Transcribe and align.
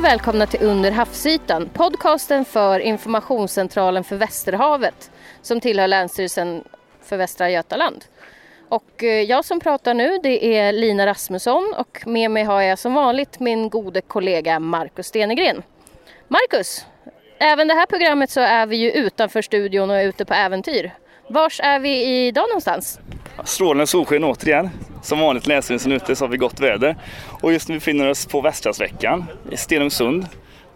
Hej 0.00 0.06
och 0.06 0.12
välkomna 0.12 0.46
till 0.46 0.62
Under 0.62 0.90
havsytan, 0.90 1.68
podcasten 1.72 2.44
för 2.44 2.80
Informationscentralen 2.80 4.04
för 4.04 4.16
Västerhavet 4.16 5.10
som 5.42 5.60
tillhör 5.60 5.88
Länsstyrelsen 5.88 6.64
för 7.02 7.16
Västra 7.16 7.50
Götaland. 7.50 8.04
Och 8.68 9.04
eh, 9.04 9.22
jag 9.22 9.44
som 9.44 9.60
pratar 9.60 9.94
nu 9.94 10.18
det 10.22 10.56
är 10.56 10.72
Lina 10.72 11.06
Rasmusson 11.06 11.74
och 11.78 12.02
med 12.06 12.30
mig 12.30 12.44
har 12.44 12.62
jag 12.62 12.78
som 12.78 12.94
vanligt 12.94 13.40
min 13.40 13.68
gode 13.68 14.00
kollega 14.00 14.60
Markus 14.60 15.06
Stenegren. 15.06 15.62
Markus, 16.28 16.86
även 17.38 17.68
det 17.68 17.74
här 17.74 17.86
programmet 17.86 18.30
så 18.30 18.40
är 18.40 18.66
vi 18.66 18.76
ju 18.76 18.90
utanför 18.90 19.42
studion 19.42 19.90
och 19.90 19.96
ute 20.02 20.24
på 20.24 20.34
äventyr. 20.34 20.94
Vars 21.28 21.60
är 21.62 21.78
vi 21.78 22.26
idag 22.26 22.48
någonstans? 22.48 23.00
Strålande 23.44 23.86
solsken 23.86 24.24
återigen. 24.24 24.70
Som 25.02 25.20
vanligt 25.20 25.46
länsstyrelsen 25.46 25.92
ute 25.92 26.16
så 26.16 26.24
har 26.24 26.30
vi 26.30 26.36
gott 26.36 26.60
väder. 26.60 26.96
Och 27.42 27.52
just 27.52 27.68
nu 27.68 27.74
befinner 27.74 28.04
vi 28.04 28.10
oss 28.10 28.26
på 28.26 28.40
Västrandsveckan 28.40 29.24
i 29.50 29.56
Stenungsund 29.56 30.26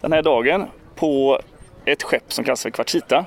den 0.01 0.11
här 0.11 0.21
dagen 0.21 0.65
på 0.95 1.39
ett 1.85 2.03
skepp 2.03 2.33
som 2.33 2.45
kallas 2.45 2.63
för 2.63 2.69
Kvartita. 2.69 3.25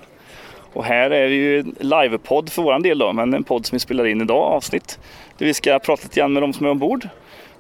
Och 0.73 0.85
här 0.85 1.11
är 1.11 1.29
vi 1.29 1.35
ju 1.35 1.59
en 1.59 1.75
livepodd 1.79 2.53
för 2.53 2.63
våran 2.63 2.83
del 2.83 2.99
då, 2.99 3.13
men 3.13 3.35
en 3.35 3.45
podd 3.45 3.67
som 3.67 3.77
vi 3.77 3.81
spelar 3.81 4.07
in 4.07 4.21
idag, 4.21 4.43
avsnitt. 4.43 4.99
Där 5.39 5.47
vi 5.47 5.55
ska 5.55 5.79
prata 5.79 6.03
lite 6.03 6.21
grann 6.21 6.33
med 6.33 6.43
de 6.43 6.53
som 6.53 6.67
är 6.67 6.71
ombord 6.71 7.09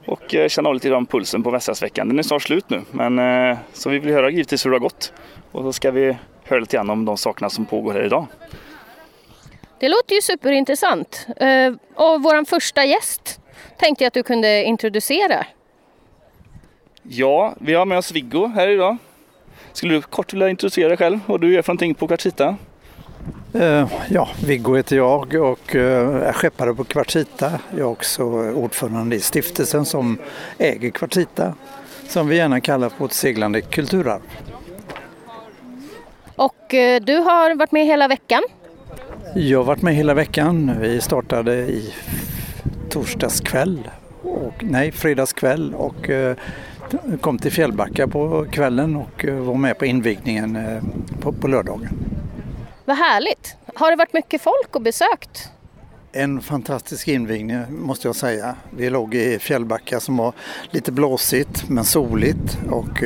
och 0.06 0.34
eh, 0.34 0.48
känna 0.48 0.68
av 0.68 0.74
lite 0.74 0.94
om 0.94 1.06
pulsen 1.06 1.42
på 1.42 1.50
Västrandsveckan. 1.50 2.08
Den 2.08 2.18
är 2.18 2.22
snart 2.22 2.42
slut 2.42 2.70
nu, 2.70 2.82
men 2.90 3.18
eh, 3.18 3.58
så 3.72 3.90
vi 3.90 3.98
vill 3.98 4.14
höra 4.14 4.30
givetvis 4.30 4.66
hur 4.66 4.70
det 4.70 4.74
har 4.74 4.80
gått. 4.80 5.12
Och 5.52 5.62
så 5.62 5.72
ska 5.72 5.90
vi 5.90 6.16
höra 6.44 6.60
lite 6.60 6.76
grann 6.76 6.90
om 6.90 7.04
de 7.04 7.16
sakerna 7.16 7.50
som 7.50 7.64
pågår 7.64 7.92
här 7.92 8.04
idag. 8.04 8.26
Det 9.80 9.88
låter 9.88 10.14
ju 10.14 10.22
superintressant. 10.22 11.26
Eh, 11.36 11.72
och 11.94 12.22
vår 12.22 12.44
första 12.44 12.84
gäst 12.84 13.40
tänkte 13.76 14.04
jag 14.04 14.06
att 14.06 14.14
du 14.14 14.22
kunde 14.22 14.64
introducera. 14.64 15.46
Ja, 17.02 17.54
vi 17.60 17.74
har 17.74 17.86
med 17.86 17.98
oss 17.98 18.12
Viggo 18.12 18.46
här 18.46 18.68
idag. 18.68 18.96
Skulle 19.72 19.94
du 19.94 20.02
kort 20.02 20.32
vilja 20.32 20.48
introducera 20.48 20.88
dig 20.88 20.96
själv 20.96 21.20
vad 21.26 21.40
du 21.40 21.54
gör 21.54 21.62
för 21.62 21.72
någonting 21.72 21.94
på 21.94 22.06
Kvartita? 22.06 22.56
Uh, 23.54 23.86
ja, 24.10 24.28
Viggo 24.46 24.76
heter 24.76 24.96
jag 24.96 25.34
och 25.34 25.74
uh, 25.74 25.82
är 26.22 26.32
skeppare 26.32 26.74
på 26.74 26.84
Kvartita. 26.84 27.60
Jag 27.70 27.80
är 27.80 27.84
också 27.84 28.22
ordförande 28.52 29.16
i 29.16 29.20
stiftelsen 29.20 29.84
som 29.84 30.18
äger 30.58 30.90
Kvartita. 30.90 31.54
Som 32.08 32.28
vi 32.28 32.36
gärna 32.36 32.60
kallar 32.60 32.88
för 32.88 33.04
ett 33.04 33.12
seglande 33.12 33.60
kulturarv. 33.60 34.22
Och 36.36 36.64
du 37.02 37.16
har 37.16 37.54
varit 37.54 37.72
med 37.72 37.86
hela 37.86 38.08
veckan? 38.08 38.42
Jag 39.34 39.58
har 39.58 39.64
varit 39.64 39.82
med 39.82 39.94
hela 39.94 40.14
veckan. 40.14 40.76
Vi 40.80 41.00
startade 41.00 41.54
i 41.54 41.94
torsdags 42.90 43.40
kväll, 43.40 43.90
och, 44.22 44.64
nej 44.64 44.92
fredagskväll 44.92 45.74
och 45.74 46.10
eh, 46.10 46.36
kom 47.20 47.38
till 47.38 47.52
Fjällbacka 47.52 48.08
på 48.08 48.46
kvällen 48.50 48.96
och 48.96 49.24
eh, 49.24 49.34
var 49.34 49.54
med 49.54 49.78
på 49.78 49.86
invigningen 49.86 50.56
eh, 50.56 50.82
på, 51.20 51.32
på 51.32 51.48
lördagen. 51.48 51.88
Vad 52.84 52.96
härligt! 52.96 53.56
Har 53.74 53.90
det 53.90 53.96
varit 53.96 54.12
mycket 54.12 54.42
folk 54.42 54.76
och 54.76 54.82
besökt? 54.82 55.50
En 56.12 56.40
fantastisk 56.40 57.08
invigning 57.08 57.56
måste 57.68 58.08
jag 58.08 58.16
säga. 58.16 58.56
Vi 58.70 58.90
låg 58.90 59.14
i 59.14 59.38
Fjällbacka 59.38 60.00
som 60.00 60.16
var 60.16 60.32
lite 60.70 60.92
blåsigt 60.92 61.68
men 61.68 61.84
soligt 61.84 62.58
och 62.70 63.02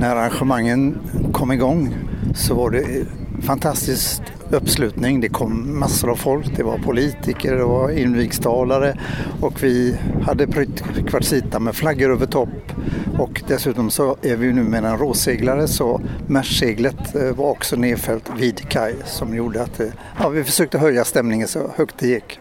när 0.00 0.16
arrangemangen 0.16 0.98
kom 1.32 1.52
igång 1.52 1.94
så 2.34 2.54
var 2.54 2.70
det 2.70 3.06
fantastiskt 3.42 4.22
uppslutning. 4.50 5.20
Det 5.20 5.28
kom 5.28 5.78
massor 5.78 6.10
av 6.10 6.16
folk. 6.16 6.56
Det 6.56 6.62
var 6.62 6.78
politiker, 6.78 7.56
det 7.56 7.64
var 7.64 7.90
invigtstalare 7.90 8.98
och 9.40 9.62
vi 9.62 9.98
hade 10.22 10.46
prytt 10.46 10.82
kvartsita 11.08 11.58
med 11.58 11.74
flaggor 11.74 12.12
över 12.12 12.26
topp. 12.26 12.72
Och 13.18 13.42
dessutom 13.48 13.90
så 13.90 14.16
är 14.22 14.36
vi 14.36 14.52
nu 14.52 14.62
med 14.62 14.84
en 14.84 14.98
råseglare 14.98 15.68
så 15.68 16.00
märseglet 16.26 17.14
eh, 17.14 17.32
var 17.32 17.50
också 17.50 17.76
nedfällt 17.76 18.30
vid 18.36 18.68
kaj 18.68 18.94
som 19.04 19.36
gjorde 19.36 19.62
att 19.62 19.80
eh, 19.80 19.86
ja, 20.20 20.28
vi 20.28 20.44
försökte 20.44 20.78
höja 20.78 21.04
stämningen 21.04 21.48
så 21.48 21.70
högt 21.76 21.98
det 21.98 22.06
gick. 22.06 22.38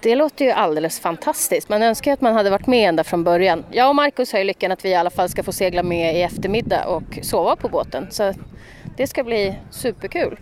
Det 0.00 0.16
låter 0.16 0.44
ju 0.44 0.50
alldeles 0.50 1.00
fantastiskt. 1.00 1.68
Man 1.68 1.82
önskar 1.82 2.12
att 2.12 2.20
man 2.20 2.34
hade 2.34 2.50
varit 2.50 2.66
med 2.66 2.88
ända 2.88 3.04
från 3.04 3.24
början. 3.24 3.64
Jag 3.70 3.88
och 3.88 3.94
Markus 3.94 4.32
har 4.32 4.38
ju 4.38 4.44
lyckan 4.44 4.72
att 4.72 4.84
vi 4.84 4.88
i 4.88 4.94
alla 4.94 5.10
fall 5.10 5.28
ska 5.28 5.42
få 5.42 5.52
segla 5.52 5.82
med 5.82 6.16
i 6.16 6.22
eftermiddag 6.22 6.84
och 6.86 7.18
sova 7.22 7.56
på 7.56 7.68
båten. 7.68 8.06
Så 8.10 8.34
det 8.96 9.06
ska 9.06 9.24
bli 9.24 9.58
superkul. 9.70 10.38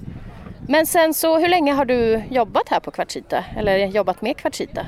Men 0.68 0.86
sen 0.86 1.14
så, 1.14 1.38
hur 1.38 1.48
länge 1.48 1.72
har 1.72 1.84
du 1.84 2.22
jobbat 2.30 2.68
här 2.68 2.80
på 2.80 2.90
Kvartsita? 2.90 3.44
Eller 3.56 3.86
jobbat 3.86 4.22
med 4.22 4.36
Kvartsita? 4.36 4.80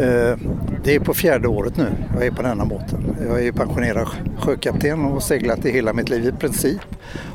Eh, 0.00 0.36
det 0.84 0.94
är 0.94 1.00
på 1.00 1.14
fjärde 1.14 1.48
året 1.48 1.76
nu 1.76 1.86
jag 2.14 2.26
är 2.26 2.30
på 2.30 2.42
denna 2.42 2.64
båten. 2.64 3.16
Jag 3.28 3.46
är 3.46 3.52
pensionerad 3.52 4.08
sjökapten 4.38 5.04
och 5.04 5.10
har 5.10 5.20
seglat 5.20 5.64
i 5.64 5.70
hela 5.70 5.92
mitt 5.92 6.08
liv 6.08 6.26
i 6.26 6.32
princip. 6.32 6.80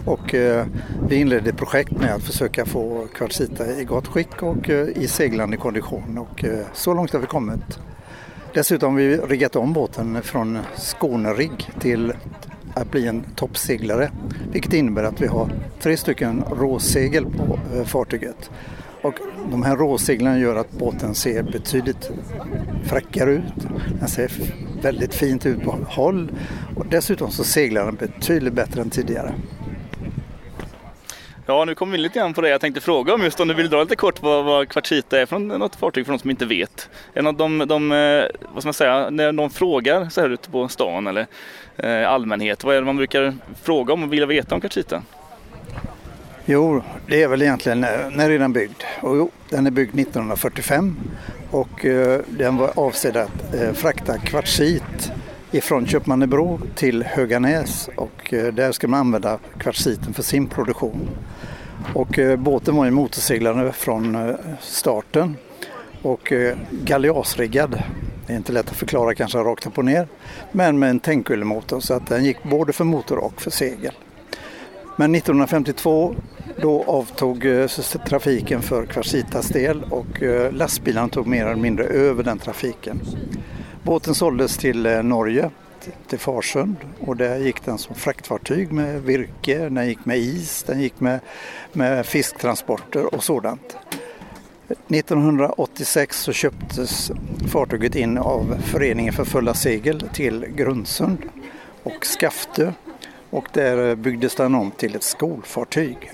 Och 0.05 0.35
eh, 0.35 0.65
vi 1.09 1.15
inledde 1.15 1.49
ett 1.49 1.57
projekt 1.57 1.91
med 1.91 2.15
att 2.15 2.23
försöka 2.23 2.65
få 2.65 3.07
Kvartsita 3.15 3.71
i 3.71 3.83
gott 3.83 4.07
skick 4.07 4.43
och 4.43 4.69
eh, 4.69 4.87
i 4.87 5.07
seglande 5.07 5.57
kondition 5.57 6.17
och 6.17 6.43
eh, 6.43 6.65
så 6.73 6.93
långt 6.93 7.13
har 7.13 7.19
vi 7.19 7.27
kommit. 7.27 7.79
Dessutom 8.53 8.93
har 8.93 8.99
vi 8.99 9.17
riggat 9.17 9.55
om 9.55 9.73
båten 9.73 10.21
från 10.21 10.59
Skånerigg 10.75 11.69
till 11.79 12.13
att 12.81 12.91
bli 12.91 13.07
en 13.07 13.23
toppseglare. 13.35 14.11
Vilket 14.51 14.73
innebär 14.73 15.03
att 15.03 15.21
vi 15.21 15.27
har 15.27 15.51
tre 15.79 15.97
stycken 15.97 16.43
råsegel 16.51 17.25
på 17.25 17.59
eh, 17.75 17.83
fartyget. 17.83 18.51
Och 19.01 19.13
de 19.51 19.63
här 19.63 19.75
råseglarna 19.75 20.39
gör 20.39 20.55
att 20.55 20.71
båten 20.71 21.15
ser 21.15 21.43
betydligt 21.43 22.11
fräckare 22.83 23.31
ut. 23.31 23.67
Den 23.99 24.07
ser 24.07 24.31
väldigt 24.81 25.13
fint 25.13 25.45
ut 25.45 25.63
på 25.63 25.77
håll 25.87 26.31
och 26.75 26.85
dessutom 26.89 27.31
så 27.31 27.43
seglar 27.43 27.85
den 27.85 27.95
betydligt 27.95 28.53
bättre 28.53 28.81
än 28.81 28.89
tidigare. 28.89 29.33
Ja, 31.49 31.65
nu 31.65 31.75
kommer 31.75 31.91
vi 31.91 31.97
lite 31.97 32.19
grann 32.19 32.33
på 32.33 32.41
det 32.41 32.49
jag 32.49 32.61
tänkte 32.61 32.81
fråga 32.81 33.13
om 33.13 33.23
just 33.23 33.39
om 33.39 33.47
du 33.47 33.53
vill 33.53 33.69
dra 33.69 33.83
lite 33.83 33.95
kort 33.95 34.21
vad, 34.21 34.45
vad 34.45 34.69
kvartsita 34.69 35.19
är 35.19 35.25
för 35.25 35.39
något 35.39 35.75
fartyg 35.75 36.05
för 36.05 36.13
de 36.13 36.19
som 36.19 36.29
inte 36.29 36.45
vet. 36.45 36.89
Är 37.13 37.21
något 37.21 37.37
de, 37.37 37.57
de, 37.67 37.91
eh, 37.91 38.23
vad 38.53 38.63
ska 38.63 38.67
man 38.67 38.73
säga, 38.73 39.09
när 39.09 39.31
de 39.31 39.49
frågar 39.49 40.09
så 40.09 40.21
här 40.21 40.29
ute 40.29 40.49
på 40.49 40.67
stan 40.67 41.07
eller 41.07 41.27
eh, 41.77 42.09
allmänhet, 42.09 42.63
vad 42.63 42.75
är 42.75 42.79
det 42.79 42.85
man 42.85 42.97
brukar 42.97 43.35
fråga 43.63 43.93
om 43.93 44.03
och 44.03 44.13
vilja 44.13 44.25
veta 44.25 44.55
om 44.55 44.61
kvartsita? 44.61 45.03
Jo, 46.45 46.83
det 47.07 47.23
är 47.23 47.27
väl 47.27 47.41
egentligen, 47.41 47.83
eh, 47.83 47.89
när 48.11 48.29
är 48.29 48.39
den 48.39 48.53
byggd? 48.53 48.83
Och 49.01 49.17
jo, 49.17 49.31
den 49.49 49.67
är 49.67 49.71
byggd 49.71 49.99
1945 49.99 50.95
och 51.51 51.85
eh, 51.85 52.21
den 52.27 52.57
var 52.57 52.71
avsedd 52.75 53.17
att 53.17 53.53
eh, 53.53 53.73
frakta 53.73 54.17
kvartsit 54.17 55.11
ifrån 55.51 55.85
Köpmannebro 55.85 56.59
till 56.75 57.03
Höganäs 57.03 57.89
och 57.95 58.33
eh, 58.33 58.53
där 58.53 58.71
ska 58.71 58.87
man 58.87 58.99
använda 58.99 59.39
kvartsiten 59.59 60.13
för 60.13 60.23
sin 60.23 60.47
produktion. 60.47 61.09
Och 61.95 62.19
eh, 62.19 62.39
båten 62.39 62.75
var 62.75 62.85
ju 62.85 62.91
motorseglande 62.91 63.71
från 63.71 64.15
eh, 64.15 64.35
starten 64.61 65.37
och 66.01 66.31
eh, 66.31 66.57
galeasriggad. 66.71 67.83
Det 68.27 68.33
är 68.33 68.37
inte 68.37 68.51
lätt 68.51 68.69
att 68.69 68.77
förklara 68.77 69.15
kanske 69.15 69.37
rakt 69.37 69.67
upp 69.67 69.77
och 69.77 69.85
ner. 69.85 70.07
Men 70.51 70.79
med 70.79 70.89
en 70.89 70.99
tänkkullemotor 70.99 71.79
så 71.79 71.93
att 71.93 72.07
den 72.07 72.25
gick 72.25 72.43
både 72.43 72.73
för 72.73 72.83
motor 72.83 73.17
och 73.17 73.41
för 73.41 73.51
segel. 73.51 73.93
Men 74.95 75.15
1952 75.15 76.15
då 76.61 76.83
avtog 76.83 77.45
trafiken 78.07 78.61
för 78.61 78.85
Kvartsitas 78.85 79.47
del 79.47 79.83
och 79.83 80.21
lastbilarna 80.51 81.07
tog 81.07 81.27
mer 81.27 81.45
eller 81.45 81.61
mindre 81.61 81.85
över 81.85 82.23
den 82.23 82.39
trafiken. 82.39 82.99
Båten 83.83 84.15
såldes 84.15 84.57
till 84.57 84.83
Norge, 85.03 85.49
till 86.07 86.19
Farsund 86.19 86.75
och 86.99 87.17
där 87.17 87.37
gick 87.37 87.65
den 87.65 87.77
som 87.77 87.95
fraktfartyg 87.95 88.71
med 88.71 89.01
virke, 89.01 89.69
den 89.69 89.87
gick 89.87 90.05
med 90.05 90.17
is, 90.17 90.63
den 90.63 90.81
gick 90.81 90.99
med, 90.99 91.19
med 91.73 92.05
fisktransporter 92.05 93.15
och 93.15 93.23
sådant. 93.23 93.77
1986 94.87 96.19
så 96.19 96.33
köptes 96.33 97.11
fartyget 97.47 97.95
in 97.95 98.17
av 98.17 98.57
Föreningen 98.61 99.13
för 99.13 99.25
fulla 99.25 99.53
segel 99.53 100.09
till 100.13 100.45
Grundsund 100.45 101.17
och 101.83 102.05
Skaftö 102.05 102.71
och 103.29 103.47
där 103.53 103.95
byggdes 103.95 104.35
den 104.35 104.55
om 104.55 104.71
till 104.71 104.95
ett 104.95 105.03
skolfartyg. 105.03 106.11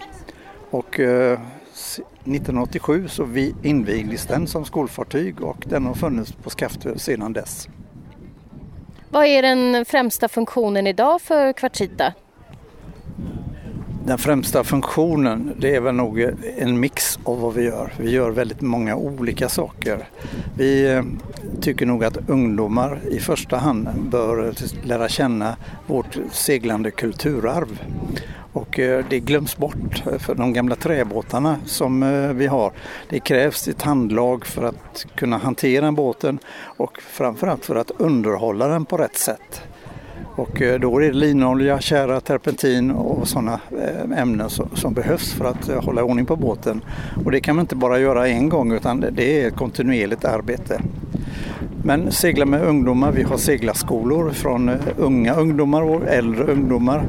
Och 0.69 0.99
eh, 0.99 1.39
1987 2.25 3.07
så 3.07 3.27
invigdes 3.63 4.25
den 4.25 4.47
som 4.47 4.65
skolfartyg 4.65 5.41
och 5.41 5.63
den 5.65 5.85
har 5.85 5.93
funnits 5.93 6.31
på 6.31 6.49
Skaftö 6.49 6.97
sedan 6.97 7.33
dess. 7.33 7.67
Vad 9.13 9.25
är 9.25 9.41
den 9.41 9.85
främsta 9.85 10.27
funktionen 10.27 10.87
idag 10.87 11.21
för 11.21 11.53
Kvartsita? 11.53 12.13
Den 14.05 14.17
främsta 14.17 14.63
funktionen 14.63 15.53
det 15.57 15.75
är 15.75 15.81
väl 15.81 15.95
nog 15.95 16.19
en 16.57 16.79
mix 16.79 17.19
av 17.23 17.39
vad 17.39 17.53
vi 17.53 17.63
gör. 17.63 17.93
Vi 17.97 18.11
gör 18.11 18.31
väldigt 18.31 18.61
många 18.61 18.95
olika 18.95 19.49
saker. 19.49 20.07
Vi 20.57 20.91
eh, 20.91 21.03
tycker 21.61 21.85
nog 21.85 22.03
att 22.03 22.29
ungdomar 22.29 22.99
i 23.09 23.19
första 23.19 23.57
hand 23.57 23.89
bör 24.11 24.47
eh, 24.47 24.53
lära 24.83 25.09
känna 25.09 25.55
vårt 25.87 26.17
seglande 26.31 26.91
kulturarv. 26.91 27.81
Och 28.53 28.79
eh, 28.79 29.05
det 29.09 29.19
glöms 29.19 29.57
bort 29.57 30.03
för 30.19 30.35
de 30.35 30.53
gamla 30.53 30.75
träbåtarna 30.75 31.57
som 31.65 31.99
vi 32.37 32.47
har. 32.47 32.71
Det 33.09 33.19
krävs 33.19 33.67
ett 33.67 33.81
handlag 33.81 34.45
för 34.45 34.63
att 34.63 35.05
kunna 35.15 35.37
hantera 35.37 35.91
båten 35.91 36.39
och 36.77 37.01
framförallt 37.01 37.65
för 37.65 37.75
att 37.75 37.91
underhålla 37.97 38.67
den 38.67 38.85
på 38.85 38.97
rätt 38.97 39.17
sätt. 39.17 39.61
Och 40.35 40.61
eh, 40.61 40.79
då 40.79 40.97
är 40.97 41.01
det 41.01 41.13
linolja, 41.13 41.79
tjära, 41.79 42.21
terpentin 42.21 42.91
och 42.91 43.27
sådana 43.27 43.59
eh, 43.79 44.21
ämnen 44.21 44.49
som 44.49 44.93
behövs 44.93 45.33
för 45.33 45.45
att 45.45 45.69
eh, 45.69 45.83
hålla 45.83 46.03
ordning 46.03 46.25
på 46.25 46.35
båten. 46.35 46.81
Och 47.25 47.31
det 47.31 47.41
kan 47.41 47.55
man 47.55 47.63
inte 47.63 47.75
bara 47.75 47.99
göra 47.99 48.27
en 48.27 48.49
gång 48.49 48.71
utan 48.71 49.05
det 49.11 49.41
är 49.41 49.47
ett 49.47 49.55
kontinuerligt 49.55 50.25
arbete. 50.25 50.81
Men 51.83 52.11
segla 52.11 52.45
med 52.45 52.63
ungdomar, 52.63 53.11
vi 53.11 53.23
har 53.23 53.37
seglarskolor 53.37 54.29
från 54.29 54.71
unga 54.97 55.33
ungdomar 55.35 55.81
och 55.81 56.07
äldre 56.07 56.43
ungdomar. 56.43 57.05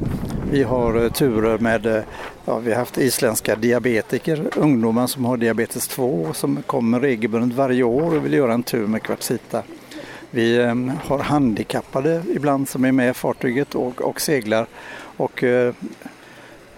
Vi 0.50 0.62
har 0.62 1.08
turer 1.08 1.58
med, 1.58 2.02
ja, 2.44 2.58
vi 2.58 2.70
har 2.70 2.78
haft 2.78 2.98
isländska 2.98 3.56
diabetiker, 3.56 4.44
ungdomar 4.56 5.06
som 5.06 5.24
har 5.24 5.36
diabetes 5.36 5.88
2 5.88 6.32
som 6.32 6.62
kommer 6.66 7.00
regelbundet 7.00 7.58
varje 7.58 7.82
år 7.82 8.16
och 8.16 8.24
vill 8.24 8.34
göra 8.34 8.52
en 8.52 8.62
tur 8.62 8.86
med 8.86 9.02
Kvartsita. 9.02 9.62
Vi 10.34 10.62
ehm, 10.62 10.92
har 11.04 11.18
handikappade 11.18 12.22
ibland 12.34 12.68
som 12.68 12.84
är 12.84 12.92
med 12.92 13.10
i 13.10 13.14
fartyget 13.14 13.74
och, 13.74 14.00
och 14.00 14.20
seglar. 14.20 14.66
Och, 15.16 15.44
eh, 15.44 15.74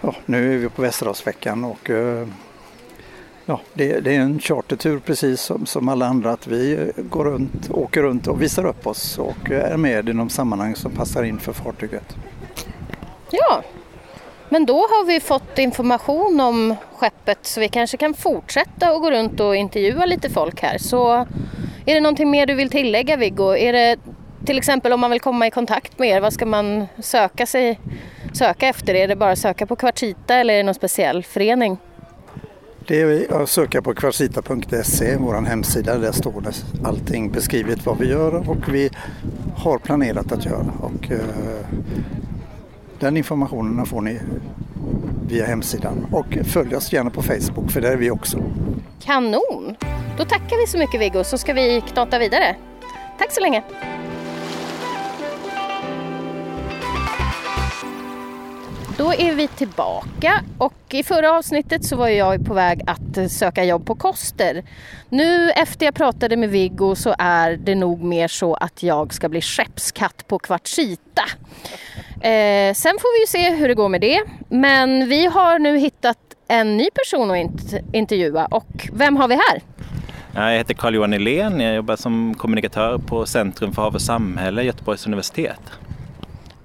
ja, 0.01 0.15
nu 0.25 0.53
är 0.53 0.57
vi 0.57 0.69
på 0.69 0.81
Västerhavsveckan 0.81 1.63
och 1.63 1.89
eh, 1.89 2.27
ja, 3.45 3.61
det, 3.73 3.99
det, 3.99 4.15
är 4.15 4.19
en 4.19 4.39
chartertur 4.39 4.99
precis 4.99 5.41
som, 5.41 5.65
som 5.65 5.89
alla 5.89 6.05
andra 6.05 6.31
att 6.31 6.47
vi 6.47 6.73
eh, 6.73 7.03
går 7.03 7.25
runt, 7.25 7.69
åker 7.71 8.03
runt 8.03 8.27
och 8.27 8.41
visar 8.41 8.65
upp 8.65 8.87
oss 8.87 9.17
och 9.17 9.51
är 9.51 9.77
med 9.77 10.09
i 10.09 10.13
de 10.13 10.29
sammanhang 10.29 10.75
som 10.75 10.91
passar 10.91 11.23
in 11.23 11.39
för 11.39 11.53
fartyget. 11.53 12.15
Ja, 13.31 13.61
men 14.49 14.65
då 14.65 14.77
har 14.77 15.05
vi 15.05 15.19
fått 15.19 15.59
information 15.59 16.39
om 16.39 16.75
skeppet 16.95 17.39
så 17.41 17.59
vi 17.59 17.69
kanske 17.69 17.97
kan 17.97 18.13
fortsätta 18.13 18.93
och 18.93 19.01
gå 19.01 19.11
runt 19.11 19.39
och 19.39 19.55
intervjua 19.55 20.05
lite 20.05 20.29
folk 20.29 20.61
här. 20.61 20.77
Så 20.77 21.25
är 21.87 21.95
det 21.95 22.01
någonting 22.01 22.31
mer 22.31 22.45
du 22.45 22.55
vill 22.55 22.69
tillägga 22.69 23.17
Viggo? 23.17 23.55
Är 23.55 23.73
det 23.73 23.97
till 24.45 24.57
exempel 24.57 24.93
om 24.93 24.99
man 24.99 25.11
vill 25.11 25.19
komma 25.19 25.47
i 25.47 25.51
kontakt 25.51 25.99
med 25.99 26.09
er, 26.09 26.21
vad 26.21 26.33
ska 26.33 26.45
man 26.45 26.87
söka, 26.99 27.45
sig, 27.45 27.79
söka 28.33 28.67
efter? 28.67 28.93
Är 28.93 29.07
det 29.07 29.15
bara 29.15 29.31
att 29.31 29.39
söka 29.39 29.65
på 29.65 29.75
Kvartita 29.75 30.35
eller 30.35 30.53
är 30.53 30.57
det 30.57 30.63
någon 30.63 30.73
speciell 30.73 31.23
förening? 31.23 31.77
Det 32.87 33.01
är 33.01 33.41
att 33.41 33.49
söka 33.49 33.81
på 33.81 33.93
kvartita.se, 33.93 35.17
vår 35.17 35.45
hemsida. 35.45 35.97
Där 35.97 36.11
står 36.11 36.41
det 36.41 36.87
allting 36.87 37.31
beskrivet 37.31 37.85
vad 37.85 37.97
vi 37.97 38.09
gör 38.09 38.49
och 38.49 38.73
vi 38.73 38.89
har 39.55 39.77
planerat 39.77 40.31
att 40.31 40.45
göra. 40.45 40.73
Och, 40.79 41.11
eh, 41.11 41.65
den 42.99 43.17
informationen 43.17 43.85
får 43.85 44.01
ni 44.01 44.19
via 45.29 45.45
hemsidan 45.45 46.05
och 46.11 46.37
följ 46.43 46.75
oss 46.75 46.93
gärna 46.93 47.09
på 47.09 47.21
Facebook 47.21 47.71
för 47.71 47.81
där 47.81 47.91
är 47.91 47.97
vi 47.97 48.11
också. 48.11 48.43
Kanon! 49.03 49.75
Då 50.17 50.25
tackar 50.25 50.57
vi 50.57 50.67
så 50.67 50.77
mycket 50.77 51.01
Viggo 51.01 51.23
så 51.23 51.37
ska 51.37 51.53
vi 51.53 51.81
knata 51.81 52.19
vidare. 52.19 52.55
Tack 53.17 53.31
så 53.31 53.41
länge! 53.41 53.63
Då 58.97 59.13
är 59.13 59.35
vi 59.35 59.47
tillbaka 59.47 60.43
och 60.57 60.73
i 60.89 61.03
förra 61.03 61.33
avsnittet 61.33 61.85
så 61.85 61.95
var 61.95 62.07
jag 62.07 62.45
på 62.45 62.53
väg 62.53 62.81
att 62.87 63.31
söka 63.31 63.63
jobb 63.63 63.85
på 63.85 63.95
Koster. 63.95 64.63
Nu 65.09 65.51
efter 65.51 65.85
jag 65.85 65.95
pratade 65.95 66.37
med 66.37 66.49
Viggo 66.49 66.95
så 66.95 67.15
är 67.19 67.51
det 67.57 67.75
nog 67.75 68.03
mer 68.03 68.27
så 68.27 68.53
att 68.53 68.83
jag 68.83 69.13
ska 69.13 69.29
bli 69.29 69.41
skeppskatt 69.41 70.27
på 70.27 70.39
Kvartsita. 70.39 71.23
Eh, 72.21 72.73
sen 72.73 72.97
får 72.99 73.15
vi 73.15 73.21
ju 73.21 73.27
se 73.27 73.55
hur 73.55 73.67
det 73.67 73.73
går 73.73 73.89
med 73.89 74.01
det. 74.01 74.23
Men 74.49 75.09
vi 75.09 75.25
har 75.25 75.59
nu 75.59 75.77
hittat 75.77 76.17
en 76.47 76.77
ny 76.77 76.89
person 76.89 77.31
att 77.31 77.73
intervjua 77.93 78.45
och 78.45 78.89
vem 78.93 79.17
har 79.17 79.27
vi 79.27 79.35
här? 79.35 79.61
Jag 80.37 80.51
heter 80.51 80.73
Carl-Johan 80.73 81.09
Nylén, 81.09 81.59
jag 81.59 81.75
jobbar 81.75 81.95
som 81.95 82.35
kommunikatör 82.37 82.97
på 82.97 83.25
Centrum 83.25 83.71
för 83.71 83.81
hav 83.81 83.93
och 83.93 84.01
samhälle, 84.01 84.63
Göteborgs 84.63 85.07
universitet. 85.07 85.61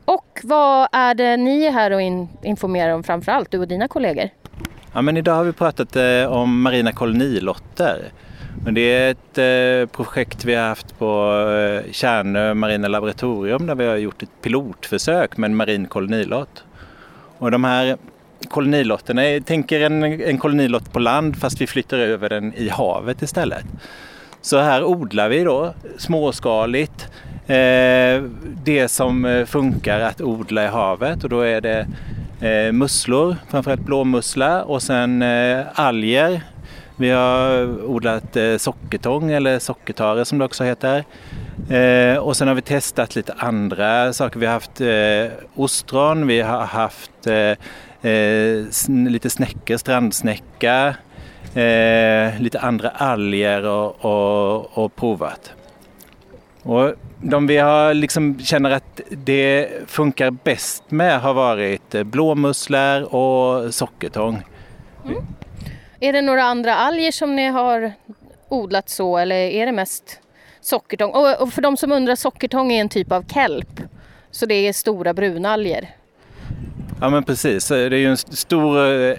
Och 0.05 0.41
vad 0.43 0.89
är 0.93 1.15
det 1.15 1.37
ni 1.37 1.65
är 1.65 1.71
här 1.71 1.91
och 1.91 2.03
in 2.03 2.29
informerar 2.43 2.95
om 2.95 3.03
framförallt, 3.03 3.51
du 3.51 3.59
och 3.59 3.69
dina 3.69 3.89
kollegor? 3.89 4.29
Ja, 4.93 5.03
men 5.03 5.17
idag 5.17 5.35
har 5.35 5.45
vi 5.45 5.53
pratat 5.53 5.97
eh, 5.97 6.25
om 6.27 6.63
marina 6.63 6.93
kolonilotter. 6.93 8.13
Men 8.65 8.75
det 8.75 8.81
är 8.81 9.11
ett 9.11 9.39
eh, 9.39 9.97
projekt 9.97 10.45
vi 10.45 10.55
har 10.55 10.69
haft 10.69 10.99
på 10.99 11.41
eh, 11.51 11.93
Kärnö 11.93 12.55
marina 12.55 12.89
laboratorium 12.89 13.67
där 13.67 13.75
vi 13.75 13.87
har 13.87 13.97
gjort 13.97 14.23
ett 14.23 14.43
pilotförsök 14.43 15.37
med 15.37 15.49
en 15.49 15.57
marin 15.57 15.87
kolonilott. 15.87 16.65
Och 17.39 17.51
de 17.51 17.65
här 17.65 17.97
kolonilotterna, 18.49 19.29
jag 19.29 19.47
tänker 19.47 19.81
en, 19.81 20.03
en 20.03 20.39
kolonilott 20.39 20.93
på 20.93 20.99
land 20.99 21.37
fast 21.37 21.61
vi 21.61 21.67
flyttar 21.67 21.99
över 21.99 22.29
den 22.29 22.55
i 22.55 22.69
havet 22.69 23.23
istället. 23.23 23.65
Så 24.41 24.59
här 24.59 24.85
odlar 24.85 25.29
vi 25.29 25.44
då 25.44 25.75
småskaligt 25.99 27.09
eh, 27.47 28.23
det 28.65 28.89
som 28.91 29.25
eh, 29.25 29.44
funkar 29.44 30.00
att 30.00 30.21
odla 30.21 30.65
i 30.65 30.69
havet 30.69 31.25
och 31.25 31.31
då 31.31 31.41
är 31.41 31.61
det 31.61 31.87
eh, 32.49 32.73
musslor, 32.73 33.37
framförallt 33.50 33.81
blåmussla 33.81 34.65
och 34.65 34.83
sen 34.83 35.23
eh, 35.23 35.61
alger. 35.75 36.41
Vi 36.97 37.11
har 37.11 37.65
odlat 37.85 38.37
eh, 38.37 38.56
sockertång 38.56 39.31
eller 39.31 39.59
sockertare 39.59 40.25
som 40.25 40.38
det 40.38 40.45
också 40.45 40.65
heter. 40.65 41.05
Eh, 41.71 42.17
och 42.17 42.37
sen 42.37 42.49
har 42.49 42.55
vi 42.55 42.62
testat 42.62 43.17
lite 43.17 43.33
andra 43.38 44.12
saker. 44.12 44.41
Vi 44.41 44.47
har 44.47 44.53
haft 44.53 44.81
eh, 44.81 45.38
ostron, 45.55 46.27
vi 46.27 46.41
har 46.41 46.61
haft 46.61 47.27
eh, 47.27 47.53
eh, 48.02 48.88
lite 48.88 49.31
snäckor, 49.31 49.76
strandsnäcka, 49.76 50.94
eh, 51.54 52.40
lite 52.40 52.60
andra 52.60 52.90
alger 52.90 53.66
och, 53.66 54.04
och, 54.04 54.78
och 54.78 54.96
provat. 54.96 55.52
Och 56.62 56.94
de 57.20 57.46
vi 57.46 57.56
har 57.56 57.94
liksom 57.94 58.40
känner 58.40 58.70
att 58.70 59.00
det 59.10 59.69
funkar 59.87 60.31
bäst 60.31 60.90
med 60.90 61.20
har 61.20 61.34
varit 61.34 61.90
blåmusslor 62.04 63.14
och 63.14 63.75
sockertång. 63.75 64.43
Mm. 65.04 65.25
Är 66.00 66.12
det 66.12 66.22
några 66.22 66.43
andra 66.43 66.75
alger 66.75 67.12
som 67.12 67.37
ni 67.37 67.46
har 67.46 67.93
odlat 68.49 68.88
så 68.88 69.19
eller 69.19 69.37
är 69.37 69.66
det 69.66 69.72
mest 69.72 70.20
sockertång? 70.60 71.10
Och 71.40 71.52
för 71.52 71.62
de 71.62 71.76
som 71.76 71.93
undrar, 71.93 72.14
sockertång 72.14 72.72
är 72.72 72.81
en 72.81 72.88
typ 72.88 73.12
av 73.12 73.25
kelp. 73.34 73.81
Så 74.31 74.46
det 74.46 74.54
är 74.54 74.72
stora 74.72 75.14
brunalger. 75.14 75.88
Ja 77.02 77.11
men 77.11 77.25
precis, 77.25 77.68
det 77.68 77.76
är 77.76 77.90
ju 77.90 78.06
en 78.06 78.16
stor 78.16 78.78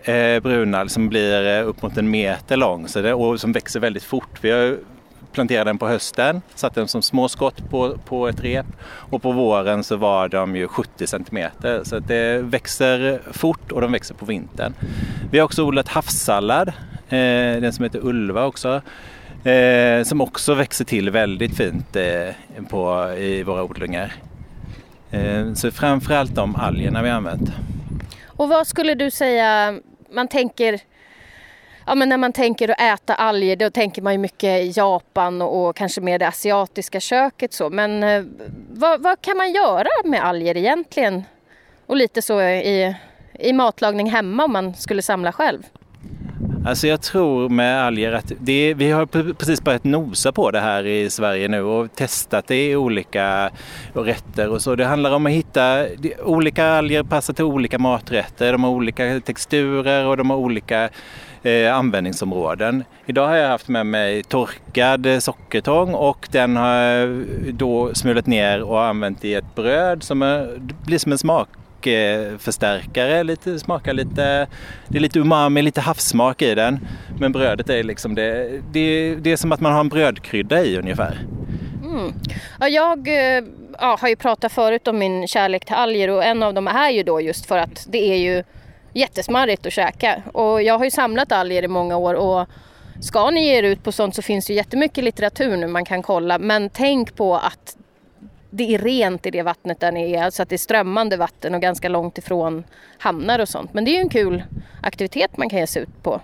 eh, 0.09 0.39
brunall 0.39 0.89
som 0.89 1.09
blir 1.09 1.59
eh, 1.59 1.67
upp 1.67 1.81
mot 1.81 1.97
en 1.97 2.09
meter 2.09 2.57
lång 2.57 2.87
så 2.87 3.01
det, 3.01 3.13
och 3.13 3.39
som 3.39 3.51
växer 3.51 3.79
väldigt 3.79 4.03
fort. 4.03 4.37
Vi 4.41 4.51
har 4.51 4.77
planterat 5.31 5.65
den 5.65 5.77
på 5.77 5.87
hösten, 5.87 6.41
satt 6.55 6.75
den 6.75 6.87
som 6.87 7.01
småskott 7.01 7.69
på, 7.69 7.97
på 8.05 8.27
ett 8.27 8.43
rep 8.43 8.65
och 8.85 9.21
på 9.21 9.31
våren 9.31 9.83
så 9.83 9.95
var 9.95 10.29
de 10.29 10.55
ju 10.55 10.67
70 10.67 11.07
centimeter 11.07 11.81
så 11.83 11.99
det 11.99 12.37
växer 12.37 13.21
fort 13.31 13.71
och 13.71 13.81
de 13.81 13.91
växer 13.91 14.15
på 14.15 14.25
vintern. 14.25 14.73
Vi 15.31 15.39
har 15.39 15.45
också 15.45 15.63
odlat 15.63 15.87
havssallad, 15.87 16.67
eh, 17.09 17.61
den 17.61 17.73
som 17.73 17.83
heter 17.83 17.99
Ulva 18.05 18.45
också. 18.45 18.81
Eh, 19.49 20.03
som 20.03 20.21
också 20.21 20.53
växer 20.53 20.85
till 20.85 21.09
väldigt 21.09 21.57
fint 21.57 21.95
eh, 21.95 22.29
på, 22.69 23.13
i 23.17 23.43
våra 23.43 23.63
odlingar. 23.63 24.13
Eh, 25.13 25.53
så 25.53 25.71
framförallt 25.71 26.35
de 26.35 26.55
algerna 26.55 27.01
vi 27.01 27.09
använt. 27.09 27.49
Och 28.27 28.49
vad 28.49 28.67
skulle 28.67 28.95
du 28.95 29.11
säga, 29.11 29.79
man 30.11 30.27
tänker 30.27 30.81
Ja, 31.85 31.95
men 31.95 32.09
när 32.09 32.17
man 32.17 32.33
tänker 32.33 32.69
att 32.69 32.81
äta 32.81 33.15
alger 33.15 33.55
då 33.55 33.69
tänker 33.69 34.01
man 34.01 34.13
ju 34.13 34.19
mycket 34.19 34.77
Japan 34.77 35.41
och, 35.41 35.75
kanske 35.75 36.01
mer 36.01 36.19
det 36.19 36.27
asiatiska 36.27 36.99
köket 36.99 37.53
så. 37.53 37.69
Men 37.69 38.03
eh, 38.03 38.23
vad, 38.71 39.01
vad, 39.01 39.21
kan 39.21 39.37
man 39.37 39.51
göra 39.51 39.87
med 40.05 40.25
alger 40.25 40.57
egentligen? 40.57 41.23
Och 41.85 41.95
lite 41.95 42.21
så 42.21 42.41
i, 42.41 42.95
i 43.33 43.53
matlagning 43.53 44.11
hemma 44.11 44.43
om 44.43 44.53
man 44.53 44.73
skulle 44.73 45.01
samla 45.01 45.31
själv? 45.31 45.63
Alltså 46.65 46.87
jag 46.87 47.01
tror 47.01 47.49
med 47.49 47.83
alger 47.83 48.11
att 48.11 48.31
det, 48.39 48.73
vi 48.73 48.91
har 48.91 49.05
precis 49.33 49.61
börjat 49.61 49.83
nosa 49.83 50.31
på 50.31 50.51
det 50.51 50.59
här 50.59 50.85
i 50.85 51.09
Sverige 51.09 51.47
nu 51.47 51.61
och 51.61 51.95
testat 51.95 52.47
det 52.47 52.69
i 52.69 52.75
olika 52.75 53.51
rätter 53.93 54.49
och 54.49 54.61
så. 54.61 54.75
Det 54.75 54.85
handlar 54.85 55.11
om 55.11 55.25
att 55.25 55.31
hitta, 55.31 55.85
olika 56.23 56.67
alger 56.67 57.03
passar 57.03 57.33
till 57.33 57.45
olika 57.45 57.79
maträtter, 57.79 58.51
de 58.51 58.63
har 58.63 58.71
olika 58.71 59.19
texturer 59.19 60.05
och 60.05 60.17
de 60.17 60.29
har 60.29 60.37
olika 60.37 60.89
eh, 61.43 61.75
användningsområden. 61.75 62.83
Idag 63.05 63.27
har 63.27 63.35
jag 63.35 63.49
haft 63.49 63.67
med 63.67 63.85
mig 63.85 64.23
torkad 64.23 65.07
sockertång 65.19 65.93
och 65.93 66.27
den 66.31 66.55
har 66.55 66.73
jag 66.75 67.25
då 67.53 67.93
smulat 67.93 68.27
ner 68.27 68.61
och 68.61 68.83
använt 68.83 69.25
i 69.25 69.33
ett 69.33 69.55
bröd 69.55 70.03
som 70.03 70.21
är, 70.21 70.57
blir 70.85 70.97
som 70.97 71.11
en 71.11 71.17
smak 71.17 71.49
smakförstärkare, 71.83 73.17
eh, 73.17 73.23
lite, 73.23 73.59
smakar 73.59 73.93
lite, 73.93 74.47
det 74.87 74.97
är 74.97 74.99
lite 74.99 75.19
umami, 75.19 75.61
lite 75.61 75.81
havssmak 75.81 76.41
i 76.41 76.55
den. 76.55 76.87
Men 77.19 77.31
brödet 77.31 77.69
är 77.69 77.83
liksom 77.83 78.15
det, 78.15 78.61
det, 78.71 79.15
det 79.15 79.31
är 79.31 79.37
som 79.37 79.51
att 79.51 79.59
man 79.59 79.73
har 79.73 79.79
en 79.79 79.89
brödkrydda 79.89 80.63
i 80.63 80.77
ungefär. 80.77 81.19
Mm. 81.83 82.13
Ja, 82.59 82.67
jag 82.67 83.07
eh, 83.07 83.43
ja, 83.79 83.97
har 84.01 84.09
ju 84.09 84.15
pratat 84.15 84.51
förut 84.51 84.87
om 84.87 84.99
min 84.99 85.27
kärlek 85.27 85.65
till 85.65 85.75
alger 85.75 86.09
och 86.09 86.23
en 86.23 86.43
av 86.43 86.53
dem 86.53 86.67
är 86.67 86.89
ju 86.89 87.03
då 87.03 87.21
just 87.21 87.45
för 87.45 87.57
att 87.57 87.85
det 87.89 88.11
är 88.11 88.17
ju 88.17 88.43
jättesmarrigt 88.93 89.65
att 89.65 89.73
käka. 89.73 90.23
Och 90.33 90.63
jag 90.63 90.77
har 90.77 90.85
ju 90.85 90.91
samlat 90.91 91.31
alger 91.31 91.63
i 91.63 91.67
många 91.67 91.97
år 91.97 92.13
och 92.13 92.47
ska 93.01 93.29
ni 93.29 93.45
ge 93.45 93.57
er 93.57 93.63
ut 93.63 93.83
på 93.83 93.91
sånt 93.91 94.15
så 94.15 94.21
finns 94.21 94.45
det 94.45 94.53
jättemycket 94.53 95.03
litteratur 95.03 95.57
nu 95.57 95.67
man 95.67 95.85
kan 95.85 96.01
kolla 96.01 96.37
men 96.37 96.69
tänk 96.69 97.15
på 97.15 97.35
att 97.35 97.77
det 98.55 98.75
är 98.75 98.77
rent 98.77 99.25
i 99.25 99.31
det 99.31 99.41
vattnet 99.41 99.79
där 99.79 99.91
ni 99.91 100.13
är, 100.13 100.23
alltså 100.23 100.43
att 100.43 100.49
det 100.49 100.55
är 100.55 100.57
strömmande 100.57 101.17
vatten 101.17 101.55
och 101.55 101.61
ganska 101.61 101.89
långt 101.89 102.17
ifrån 102.17 102.63
hamnar 102.97 103.39
och 103.39 103.49
sånt. 103.49 103.73
Men 103.73 103.85
det 103.85 103.91
är 103.91 103.93
ju 103.93 104.01
en 104.01 104.09
kul 104.09 104.43
aktivitet 104.81 105.37
man 105.37 105.49
kan 105.49 105.59
ge 105.59 105.67
sig 105.67 105.81
ut 105.81 106.03
på 106.03 106.21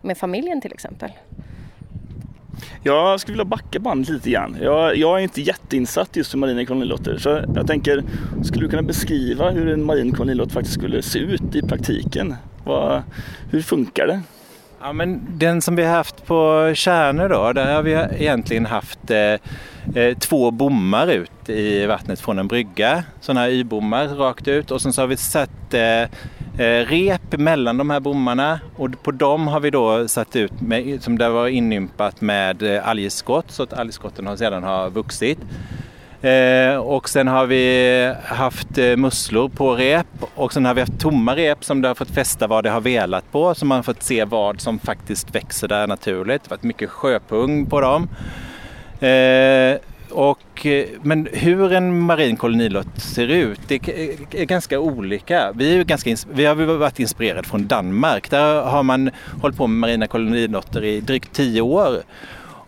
med 0.00 0.18
familjen 0.18 0.60
till 0.60 0.72
exempel. 0.72 1.10
Jag 2.82 3.20
skulle 3.20 3.34
vilja 3.34 3.44
backa 3.44 3.78
bandet 3.78 4.08
lite 4.08 4.30
grann. 4.30 4.56
Jag, 4.62 4.96
jag 4.96 5.18
är 5.18 5.22
inte 5.22 5.40
jätteinsatt 5.40 6.16
just 6.16 6.34
hur 6.34 6.38
marina 6.38 6.64
kolonilotter 6.64 7.18
så 7.18 7.44
jag 7.54 7.66
tänker, 7.66 8.04
skulle 8.44 8.64
du 8.64 8.70
kunna 8.70 8.82
beskriva 8.82 9.50
hur 9.50 9.68
en 9.68 9.84
marin 9.84 10.12
kolonilott 10.12 10.52
faktiskt 10.52 10.74
skulle 10.74 11.02
se 11.02 11.18
ut 11.18 11.54
i 11.54 11.62
praktiken? 11.62 12.34
Vad, 12.64 13.02
hur 13.50 13.62
funkar 13.62 14.06
det? 14.06 14.20
Ja, 14.82 14.92
men 14.92 15.38
den 15.38 15.62
som 15.62 15.76
vi 15.76 15.84
har 15.84 15.96
haft 15.96 16.26
på 16.26 16.72
Tjärnö 16.74 17.28
då, 17.28 17.52
där 17.52 17.74
har 17.74 17.82
vi 17.82 17.92
egentligen 17.92 18.66
haft 18.66 19.10
eh, 19.10 19.18
eh 19.94 20.18
två 20.18 20.50
bommar 20.50 21.06
ut 21.06 21.48
i 21.48 21.86
vattnet 21.86 22.20
från 22.20 22.38
en 22.38 22.48
brygga. 22.48 23.04
Sådana 23.20 23.40
här 23.40 23.48
y-bommar 23.48 24.08
rakt 24.08 24.48
ut 24.48 24.70
och 24.70 24.82
sen 24.82 24.92
så 24.92 25.02
har 25.02 25.06
vi 25.06 25.16
satt 25.16 25.74
eh, 25.74 26.02
eh, 26.66 26.86
rep 26.86 27.38
mellan 27.38 27.76
de 27.76 27.90
här 27.90 28.00
bommarna 28.00 28.60
och 28.76 29.02
på 29.02 29.10
dem 29.10 29.48
har 29.48 29.60
vi 29.60 29.70
då 29.70 30.08
satt 30.08 30.36
ut 30.36 30.60
med, 30.60 31.02
som 31.02 31.18
det 31.18 31.28
var 31.28 31.48
inympat 31.48 32.20
med 32.20 32.62
eh, 32.62 32.88
algskott 32.88 33.50
så 33.50 33.62
att 33.62 33.72
algskotten 33.72 34.26
har 34.26 34.36
sedan 34.36 34.62
har 34.62 34.90
vuxit. 34.90 35.38
Eh, 36.22 36.76
och 36.76 37.08
sen 37.08 37.28
har 37.28 37.46
vi 37.46 38.14
haft 38.24 38.78
eh, 38.78 38.96
musslor 38.96 39.48
på 39.48 39.74
rep 39.74 40.06
och 40.34 40.52
sen 40.52 40.64
har 40.64 40.74
vi 40.74 40.80
haft 40.80 41.00
tomma 41.00 41.36
rep 41.36 41.64
som 41.64 41.82
det 41.82 41.88
har 41.88 41.94
fått 41.94 42.10
fästa 42.10 42.46
vad 42.46 42.64
det 42.64 42.70
har 42.70 42.80
velat 42.80 43.32
på 43.32 43.54
så 43.54 43.66
man 43.66 43.76
har 43.76 43.82
fått 43.82 44.02
se 44.02 44.24
vad 44.24 44.60
som 44.60 44.78
faktiskt 44.78 45.34
växer 45.34 45.68
där 45.68 45.86
naturligt. 45.86 46.42
Det 46.42 46.50
har 46.50 46.56
varit 46.56 46.62
mycket 46.62 46.90
sjöpung 46.90 47.66
på 47.66 47.80
dem. 47.80 48.08
Eh, 49.08 49.78
och, 50.10 50.66
eh, 50.66 50.86
men 51.02 51.28
hur 51.32 51.72
en 51.72 52.00
marin 52.00 52.36
kolonilott 52.36 53.00
ser 53.00 53.28
ut, 53.28 53.60
det 53.66 53.88
eh, 53.88 54.40
är 54.40 54.44
ganska 54.44 54.80
olika. 54.80 55.52
Vi, 55.52 55.78
är 55.78 55.84
ganska, 55.84 56.16
vi 56.32 56.44
har 56.44 56.54
varit 56.54 57.00
inspirerade 57.00 57.48
från 57.48 57.66
Danmark. 57.66 58.30
Där 58.30 58.62
har 58.62 58.82
man 58.82 59.10
hållit 59.42 59.56
på 59.56 59.66
med 59.66 59.78
marina 59.78 60.06
kolonilotter 60.06 60.84
i 60.84 61.00
drygt 61.00 61.32
tio 61.32 61.60
år. 61.60 62.02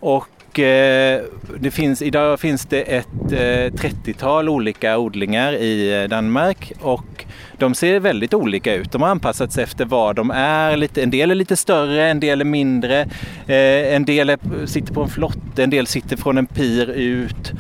Och 0.05 0.32
och 0.53 0.59
eh, 0.59 1.23
det 1.61 1.71
finns, 1.71 2.03
idag 2.03 2.41
finns 2.41 2.67
det 2.67 2.81
ett 2.81 3.33
eh, 3.33 3.73
30-tal 3.73 4.49
olika 4.49 4.99
odlingar 4.99 5.53
i 5.53 6.03
eh, 6.03 6.09
Danmark 6.09 6.73
och 6.81 7.25
de 7.59 7.75
ser 7.75 8.01
väldigt 8.01 8.35
olika 8.35 8.75
ut. 8.75 8.93
De 8.93 9.03
har 9.03 9.09
anpassats 9.09 9.59
efter 9.59 9.85
vad 9.85 10.17
de 10.17 10.31
är. 10.31 10.99
en 10.99 11.11
del 11.11 11.31
är 11.31 11.35
lite 11.35 11.57
större, 11.57 12.09
en 12.11 12.21
del 12.21 12.41
är 12.41 12.45
mindre. 12.45 13.01
Eh, 13.47 13.95
en 13.95 14.05
del 14.05 14.37
sitter 14.67 14.95
på 14.95 15.03
en 15.03 15.09
flotte, 15.09 15.63
en 15.63 15.71
del 15.71 15.87
sitter 15.87 16.17
från 16.17 16.39
en 16.39 16.47
pir 16.47 16.91
ut. 16.91 17.53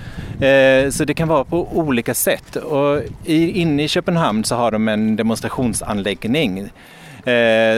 så 0.95 1.05
det 1.05 1.15
kan 1.15 1.29
vara 1.29 1.45
på 1.45 1.69
olika 1.73 2.15
sätt. 2.15 2.57
Och 2.57 3.03
inne 3.25 3.83
i 3.83 3.89
Köpenhamn 3.89 4.45
så 4.45 4.55
har 4.55 4.71
de 4.71 4.89
en 4.89 5.17
demonstrationsanläggning 5.17 6.71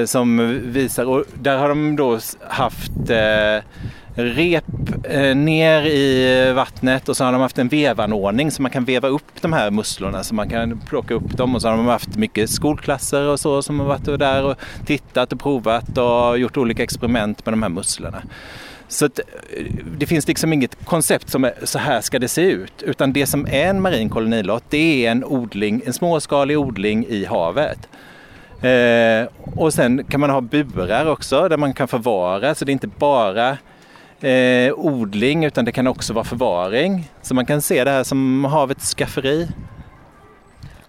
som 0.06 0.60
visar, 0.64 1.04
och 1.04 1.24
där 1.34 1.58
har 1.58 1.68
de 1.68 1.96
då 1.96 2.18
haft 2.48 2.92
rep 4.14 4.64
eh, 5.04 5.34
ner 5.36 5.86
i 5.86 6.52
vattnet 6.52 7.08
och 7.08 7.16
så 7.16 7.24
har 7.24 7.32
de 7.32 7.40
haft 7.40 7.58
en 7.58 7.68
vevanordning 7.68 8.50
så 8.50 8.62
man 8.62 8.70
kan 8.70 8.84
veva 8.84 9.08
upp 9.08 9.40
de 9.40 9.52
här 9.52 9.70
musslorna 9.70 10.22
så 10.22 10.34
man 10.34 10.50
kan 10.50 10.80
plocka 10.80 11.14
upp 11.14 11.36
dem 11.36 11.54
och 11.54 11.62
så 11.62 11.68
har 11.68 11.76
de 11.76 11.86
haft 11.86 12.16
mycket 12.16 12.50
skolklasser 12.50 13.22
och 13.22 13.40
så 13.40 13.62
som 13.62 13.80
har 13.80 13.86
varit 13.86 14.04
där 14.04 14.44
och 14.44 14.56
tittat 14.86 15.32
och 15.32 15.40
provat 15.40 15.98
och 15.98 16.38
gjort 16.38 16.56
olika 16.56 16.82
experiment 16.82 17.46
med 17.46 17.52
de 17.52 17.62
här 17.62 17.70
musslorna. 17.70 18.22
Så 18.88 19.06
att, 19.06 19.18
eh, 19.18 19.24
det 19.98 20.06
finns 20.06 20.28
liksom 20.28 20.52
inget 20.52 20.84
koncept 20.84 21.30
som 21.30 21.44
är 21.44 21.54
så 21.62 21.78
här 21.78 22.00
ska 22.00 22.18
det 22.18 22.28
se 22.28 22.42
ut 22.42 22.82
utan 22.82 23.12
det 23.12 23.26
som 23.26 23.46
är 23.46 23.66
en 23.66 23.82
marin 23.82 24.08
kolonilott 24.08 24.64
det 24.68 25.06
är 25.06 25.10
en 25.10 25.24
odling, 25.24 25.82
en 25.86 25.92
småskalig 25.92 26.58
odling 26.58 27.06
i 27.08 27.24
havet. 27.24 27.88
Eh, 28.62 29.28
och 29.56 29.74
sen 29.74 30.04
kan 30.04 30.20
man 30.20 30.30
ha 30.30 30.40
burar 30.40 31.06
också 31.06 31.48
där 31.48 31.56
man 31.56 31.72
kan 31.72 31.88
förvara 31.88 32.54
så 32.54 32.64
det 32.64 32.70
är 32.70 32.72
inte 32.72 32.86
bara 32.86 33.56
eh, 34.20 34.74
odling 34.76 35.44
utan 35.44 35.64
det 35.64 35.72
kan 35.72 35.86
också 35.86 36.12
vara 36.12 36.24
förvaring. 36.24 37.10
Så 37.22 37.34
man 37.34 37.46
kan 37.46 37.62
se 37.62 37.84
det 37.84 37.90
här 37.90 38.04
som 38.04 38.44
havets 38.44 38.94
skafferi. 38.94 39.48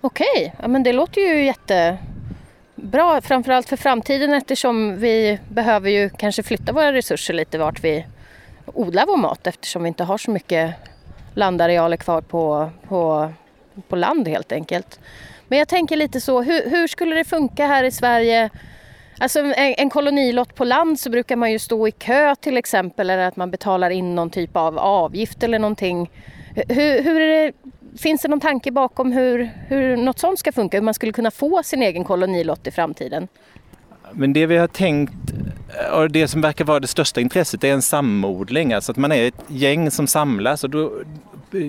Okej, 0.02 0.56
ja, 0.62 0.68
men 0.68 0.84
det 0.84 0.94
låter 0.94 1.22
ju 1.22 1.46
jättebra 1.46 3.22
framförallt 3.22 3.70
för 3.70 3.78
framtiden 3.78 4.34
eftersom 4.34 5.00
vi 5.00 5.40
behöver 5.50 5.90
ju 5.90 6.10
kanske 6.10 6.44
flytta 6.44 6.74
våra 6.74 6.94
resurser 6.94 7.34
lite 7.34 7.58
vart 7.58 7.84
vi 7.84 8.06
odlar 8.66 9.06
vår 9.06 9.18
mat 9.18 9.48
eftersom 9.48 9.84
vi 9.84 9.88
inte 9.88 10.04
har 10.04 10.18
så 10.18 10.32
mycket 10.32 10.74
landarealer 11.34 11.98
kvar 11.98 12.22
på, 12.22 12.70
på, 12.88 13.32
på 13.88 13.96
land 13.96 14.28
helt 14.28 14.52
enkelt. 14.52 15.00
Men 15.48 15.60
jag 15.60 15.68
tänker 15.68 15.96
lite 15.96 16.22
så, 16.22 16.42
hur, 16.42 16.70
hur 16.70 16.88
skulle 16.88 17.16
det 17.16 17.26
funka 17.26 17.68
här 17.68 17.84
i 17.84 17.92
Sverige 17.92 18.50
Alltså 19.18 19.40
en, 19.40 19.54
en 19.78 19.90
kolonilott 19.90 20.56
på 20.56 20.64
land 20.64 21.00
så 21.00 21.10
brukar 21.10 21.36
man 21.36 21.52
ju 21.52 21.60
stå 21.60 21.88
i 21.88 21.92
kö 21.92 22.36
till 22.36 22.58
exempel 22.58 23.10
eller 23.10 23.28
att 23.28 23.36
man 23.36 23.52
betalar 23.52 23.90
in 23.90 24.16
någon 24.16 24.30
typ 24.30 24.56
av 24.58 24.80
avgift 24.80 25.44
eller 25.44 25.60
någonting. 25.60 26.12
Hur, 26.56 27.04
hur 27.04 27.20
det, 27.20 27.54
finns 27.98 28.22
det 28.22 28.28
någon 28.28 28.40
tanke 28.40 28.72
bakom 28.72 29.12
hur, 29.12 29.50
hur 29.68 29.98
något 29.98 30.20
sånt 30.20 30.40
ska 30.40 30.52
funka? 30.52 30.78
Hur 30.78 30.82
man 30.82 30.94
skulle 30.94 31.12
kunna 31.12 31.32
få 31.32 31.64
sin 31.64 31.82
egen 31.82 32.04
kolonilott 32.04 32.68
i 32.68 32.72
framtiden? 32.72 33.28
Men 34.12 34.34
det 34.34 34.46
vi 34.46 34.58
har 34.58 34.68
tänkt 34.68 35.14
eh, 35.80 35.98
och 35.98 36.12
det 36.12 36.28
som 36.28 36.42
verkar 36.42 36.66
vara 36.66 36.80
det 36.80 36.88
största 36.88 37.22
intresset 37.22 37.64
är 37.64 37.74
en 37.74 37.82
samodling, 37.82 38.74
alltså 38.74 38.92
att 38.92 38.98
man 38.98 39.12
är 39.12 39.28
ett 39.28 39.44
gäng 39.48 39.92
som 39.92 40.08
samlas 40.08 40.64
och 40.64 40.70
då, 40.70 40.92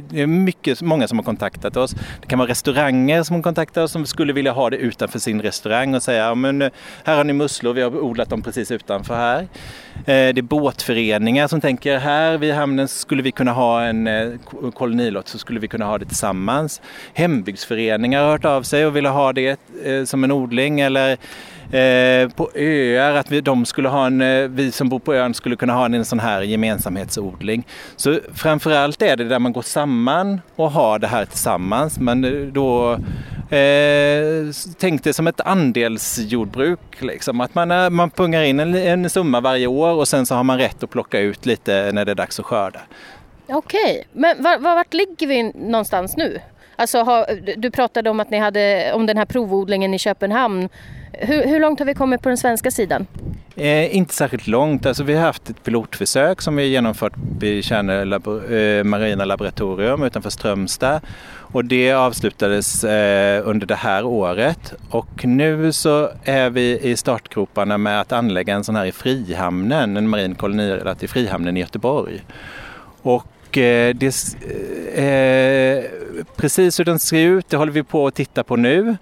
det 0.09 0.21
är 0.21 0.27
mycket, 0.27 0.83
många 0.83 1.09
som 1.09 1.19
har 1.19 1.25
kontaktat 1.25 1.77
oss. 1.77 1.91
Det 2.21 2.27
kan 2.29 2.39
vara 2.39 2.49
restauranger 2.49 3.23
som 3.23 3.43
kontaktar 3.43 3.83
oss 3.83 3.93
som 3.93 4.07
skulle 4.07 4.33
vilja 4.33 4.53
ha 4.53 4.71
det 4.71 4.77
utanför 4.77 5.19
sin 5.19 5.43
restaurang 5.43 5.95
och 5.95 6.03
säga 6.03 6.35
men 6.35 6.63
eh, 6.63 6.71
här 7.05 7.17
har 7.17 7.25
ni 7.25 7.33
musslor, 7.33 7.75
vi 7.75 7.83
har 7.83 8.01
odlat 8.01 8.31
dem 8.31 8.43
precis 8.43 8.71
utanför 8.71 9.15
här. 9.15 9.41
Eh, 9.41 10.35
det 10.35 10.39
är 10.39 10.43
båtföreningar 10.43 11.49
som 11.49 11.61
tänker 11.61 11.99
här 11.99 12.39
vid 12.39 12.55
hamnen 12.55 12.89
skulle 12.89 13.23
vi 13.23 13.33
kunna 13.33 13.53
ha 13.53 13.83
en 13.83 14.07
eh, 14.07 14.33
kolonilott 14.75 15.29
så 15.29 15.39
skulle 15.39 15.61
vi 15.61 15.69
kunna 15.69 15.85
ha 15.85 15.99
det 15.99 16.05
tillsammans. 16.05 16.81
Hembygdsföreningar 17.15 18.23
har 18.23 18.31
hört 18.31 18.45
av 18.45 18.63
sig 18.63 18.87
och 18.87 18.97
vill 18.97 19.07
ha 19.07 19.33
det 19.33 19.61
som 20.05 20.25
en 20.25 20.33
odling 20.33 20.81
eller 20.81 21.19
Eh, 21.73 22.29
på 22.29 22.51
öar, 22.55 23.15
att 23.15 23.31
vi, 23.31 23.41
de 23.41 23.67
skulle 23.67 23.89
ha 23.89 24.07
en, 24.07 24.21
eh, 24.21 24.49
vi 24.49 24.73
som 24.73 24.89
bor 24.89 24.99
på 24.99 25.15
ön 25.15 25.35
skulle 25.35 25.57
kunna 25.57 25.73
ha 25.73 25.85
en, 25.85 25.95
en 25.95 26.05
sån 26.05 26.21
här 26.21 26.43
gemensamhetsodling. 26.43 27.67
Så 27.97 28.19
framförallt 28.35 29.03
är 29.03 29.17
det 29.17 29.25
där 29.25 29.39
man 29.39 29.53
går 29.53 29.63
samman 29.63 30.41
och 30.57 30.71
har 30.71 30.99
det 30.99 31.07
här 31.07 31.25
tillsammans. 31.25 31.99
Men 31.99 32.25
eh, 32.25 32.31
då 32.31 32.93
eh, 33.57 34.53
tänk 34.79 35.05
det 35.05 35.13
som 35.13 35.27
ett 35.27 35.41
andelsjordbruk. 35.41 36.81
Liksom. 36.99 37.41
Att 37.41 37.55
man, 37.55 37.71
eh, 37.71 37.91
man 37.91 38.11
pungar 38.11 38.43
in 38.43 38.61
en, 38.61 38.75
en 38.75 39.11
summa 39.11 39.41
varje 39.41 39.67
år 39.67 39.93
och 39.93 40.09
sen 40.09 40.27
så 40.27 40.35
har 40.35 40.45
man 40.45 40.59
rätt 40.59 40.83
att 40.83 40.91
plocka 40.91 41.19
ut 41.19 41.47
lite 41.47 41.91
när 41.93 42.05
det 42.05 42.11
är 42.11 42.15
dags 42.17 42.41
att 42.41 42.47
skörda. 42.47 42.81
Okej, 43.49 44.07
men 44.13 44.43
var, 44.43 44.59
var, 44.59 44.75
vart 44.75 44.95
ligger 44.95 45.27
vi 45.27 45.53
någonstans 45.55 46.17
nu? 46.17 46.41
Alltså, 46.77 47.03
har, 47.03 47.27
du 47.57 47.71
pratade 47.71 48.11
om 48.11 48.21
att 48.21 48.31
ni 48.31 48.39
hade 48.39 48.93
om 48.93 49.07
den 49.07 49.19
här 49.19 49.25
provodlingen 49.25 49.95
i 49.95 49.99
Köpenhamn. 49.99 50.69
Hur, 51.19 51.47
hur 51.47 51.61
långt 51.61 51.79
har 51.79 51.87
vi 51.87 51.95
kommit 51.95 52.23
på 52.23 52.29
den 52.29 52.39
svenska 52.39 52.71
sidan? 52.71 53.07
Eh, 53.57 53.97
inte 53.97 54.15
särskilt 54.15 54.47
långt. 54.47 54.87
Alltså, 54.87 55.05
vi 55.05 55.15
har 55.15 55.23
haft 55.23 55.51
ett 55.51 55.65
pilotförsök 55.65 56.43
som 56.43 56.57
vi 56.57 56.63
har 56.63 56.69
genomfört 56.69 57.13
vid 57.39 57.65
Tjärnö 57.65 58.03
eh, 58.03 58.85
marina 58.85 59.25
laboratorium 59.25 60.03
utanför 60.03 60.31
Strömstad. 60.31 61.01
Och 61.53 61.65
det 61.65 61.93
avslutades 61.93 62.85
eh, 62.85 63.49
under 63.49 63.67
det 63.67 63.75
här 63.75 64.05
året. 64.05 64.75
Och 64.91 65.25
nu 65.25 65.73
så 65.73 66.11
är 66.25 66.51
vi 66.51 66.79
i 66.83 66.97
startgroparna 66.97 67.79
med 67.79 68.01
att 68.01 68.13
anlägga 68.13 68.55
en 68.55 68.65
sån 68.65 68.77
här 68.77 68.87
i 68.87 68.93
Frihamnen, 68.93 69.97
en 69.97 70.09
marin 70.09 70.35
kolonirelat 70.35 71.03
i 71.03 71.09
Frihamnen 71.09 71.57
i 71.57 71.61
Göteborg. 71.61 72.25
Och 73.03 73.59
eh, 73.59 73.95
det, 73.95 74.07
eh, 74.95 75.85
precis 76.37 76.81
hur 76.81 76.85
den 76.85 76.99
ser 76.99 77.27
ut, 77.27 77.49
det 77.49 77.57
håller 77.57 77.73
vi 77.73 77.83
på 77.83 78.07
att 78.07 78.15
titta 78.15 78.45
på 78.45 78.57
nu. 78.57 78.97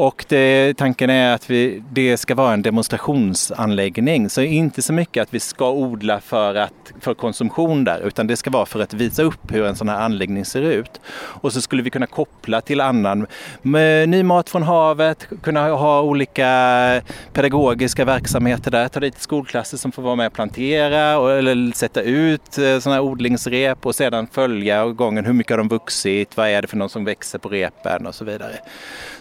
Och 0.00 0.24
det, 0.28 0.74
tanken 0.76 1.10
är 1.10 1.34
att 1.34 1.50
vi, 1.50 1.82
det 1.90 2.16
ska 2.16 2.34
vara 2.34 2.52
en 2.52 2.62
demonstrationsanläggning. 2.62 4.30
Så 4.30 4.40
inte 4.40 4.82
så 4.82 4.92
mycket 4.92 5.22
att 5.22 5.34
vi 5.34 5.40
ska 5.40 5.70
odla 5.70 6.20
för, 6.20 6.54
att, 6.54 6.92
för 7.00 7.14
konsumtion 7.14 7.84
där 7.84 8.00
utan 8.06 8.26
det 8.26 8.36
ska 8.36 8.50
vara 8.50 8.66
för 8.66 8.80
att 8.80 8.94
visa 8.94 9.22
upp 9.22 9.52
hur 9.52 9.66
en 9.66 9.76
sån 9.76 9.88
här 9.88 10.00
anläggning 10.00 10.44
ser 10.44 10.62
ut. 10.62 11.00
Och 11.14 11.52
så 11.52 11.60
skulle 11.60 11.82
vi 11.82 11.90
kunna 11.90 12.06
koppla 12.06 12.60
till 12.60 12.80
annan 12.80 13.26
med 13.62 14.08
ny 14.08 14.22
mat 14.22 14.50
från 14.50 14.62
havet, 14.62 15.28
kunna 15.42 15.68
ha 15.68 16.02
olika 16.02 17.02
pedagogiska 17.32 18.04
verksamheter 18.04 18.70
där, 18.70 18.88
ta 18.88 19.00
dit 19.00 19.20
skolklasser 19.20 19.76
som 19.76 19.92
får 19.92 20.02
vara 20.02 20.16
med 20.16 20.26
och 20.26 20.32
plantera 20.32 21.18
och, 21.18 21.32
eller 21.32 21.72
sätta 21.72 22.02
ut 22.02 22.58
eh, 22.58 22.78
sådana 22.78 22.94
här 22.94 23.00
odlingsrep 23.00 23.86
och 23.86 23.94
sedan 23.94 24.26
följa 24.32 24.86
gången 24.86 25.24
hur 25.24 25.32
mycket 25.32 25.50
har 25.50 25.58
de 25.58 25.68
vuxit, 25.68 26.36
vad 26.36 26.48
är 26.48 26.62
det 26.62 26.68
för 26.68 26.76
någon 26.76 26.88
som 26.88 27.04
växer 27.04 27.38
på 27.38 27.48
repen 27.48 28.06
och 28.06 28.14
så 28.14 28.24
vidare. 28.24 28.54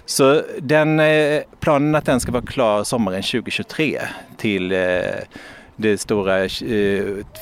Så 0.07 0.41
den, 0.59 0.99
eh, 0.99 1.41
planen 1.59 1.95
att 1.95 2.05
den 2.05 2.19
ska 2.19 2.31
vara 2.31 2.45
klar 2.45 2.83
sommaren 2.83 3.23
2023 3.23 4.01
till 4.37 4.71
eh, 4.71 4.79
det 5.75 5.97
stora 5.97 6.43
eh, 6.43 6.47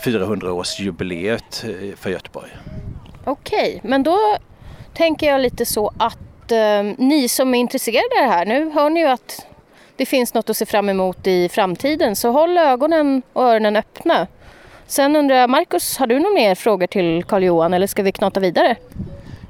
400-årsjubileet 0.06 1.66
för 1.96 2.10
Göteborg. 2.10 2.50
Okej, 3.26 3.82
men 3.84 4.04
då, 4.04 4.18
tänker 4.94 5.28
jag 5.28 5.42
lite 5.42 5.66
så 5.66 5.92
att 5.98 6.52
eh, 6.52 6.84
ni 6.98 7.28
som 7.30 7.54
är 7.54 7.60
intresserade 7.60 8.06
av 8.22 8.28
det 8.28 8.34
här, 8.34 8.46
nu 8.46 8.72
hör 8.72 8.90
ni 8.90 9.00
ju 9.00 9.08
att 9.08 9.46
det 9.96 10.06
finns 10.06 10.34
något 10.34 10.50
att 10.50 10.58
se 10.58 10.66
fram 10.66 10.90
emot 10.90 11.28
i 11.28 11.50
framtiden 11.50 12.16
så 12.16 12.32
håll 12.32 12.58
ögonen 12.58 13.22
och 13.34 13.44
öronen 13.44 13.76
öppna. 13.76 14.28
Sen 14.88 15.16
undrar 15.16 15.36
jag, 15.36 15.50
Marcus, 15.50 15.98
har 15.98 16.08
du 16.08 16.20
några 16.20 16.36
mer 16.36 16.56
frågor 16.56 16.88
till 16.88 17.24
Karl-Johan 17.24 17.74
eller 17.74 17.88
ska 17.88 18.04
vi 18.04 18.12
knata 18.12 18.40
vidare? 18.40 18.76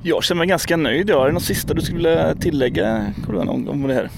Jag 0.07 0.23
känner 0.23 0.39
mig 0.39 0.47
ganska 0.47 0.77
nöjd. 0.77 1.09
Är 1.09 1.25
det 1.25 1.31
något 1.31 1.43
sista 1.43 1.73
du 1.73 1.81
skulle 1.81 2.09
vilja 2.09 2.35
tillägga 2.35 3.13
om, 3.27 3.69
om 3.69 3.87
det 3.87 3.93
här? 3.93 4.09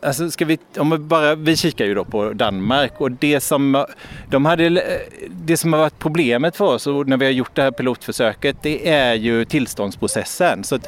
Alltså 0.00 0.30
ska 0.30 0.44
vi, 0.44 0.58
om 0.76 0.90
vi, 0.90 0.98
bara, 0.98 1.34
vi 1.34 1.56
kikar 1.56 1.84
ju 1.84 1.94
då 1.94 2.04
på 2.04 2.32
Danmark 2.32 2.92
och 3.00 3.12
det 3.12 3.40
som, 3.40 3.74
eh, 3.74 3.84
de 4.30 4.44
hade, 4.44 4.64
eh, 4.66 5.00
det 5.30 5.56
som 5.56 5.72
har 5.72 5.80
varit 5.80 5.98
problemet 5.98 6.56
för 6.56 6.64
oss 6.64 6.86
när 6.86 7.16
vi 7.16 7.24
har 7.24 7.32
gjort 7.32 7.54
det 7.54 7.62
här 7.62 7.70
pilotförsöket 7.70 8.56
det 8.62 8.88
är 8.88 9.14
ju 9.14 9.44
tillståndsprocessen. 9.44 10.64
Så 10.64 10.78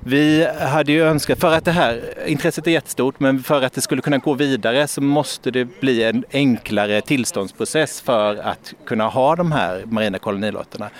vi 0.00 0.48
hade 0.60 0.92
ju 0.92 1.02
önskat, 1.02 1.40
för 1.40 1.52
att 1.52 1.64
det 1.64 1.72
här, 1.72 2.00
intresset 2.26 2.66
är 2.66 2.70
jättestort 2.70 3.20
men 3.20 3.42
för 3.42 3.62
att 3.62 3.72
det 3.72 3.80
skulle 3.80 4.02
kunna 4.02 4.18
gå 4.18 4.34
vidare 4.34 4.88
så 4.88 5.00
måste 5.00 5.50
det 5.50 5.80
bli 5.80 6.02
en 6.02 6.24
enklare 6.32 7.00
tillståndsprocess 7.00 8.00
för 8.00 8.36
att 8.36 8.74
kunna 8.86 9.08
ha 9.08 9.36
de 9.36 9.52
här 9.52 9.82
marina 9.86 10.18
kolonilotterna. 10.18 10.90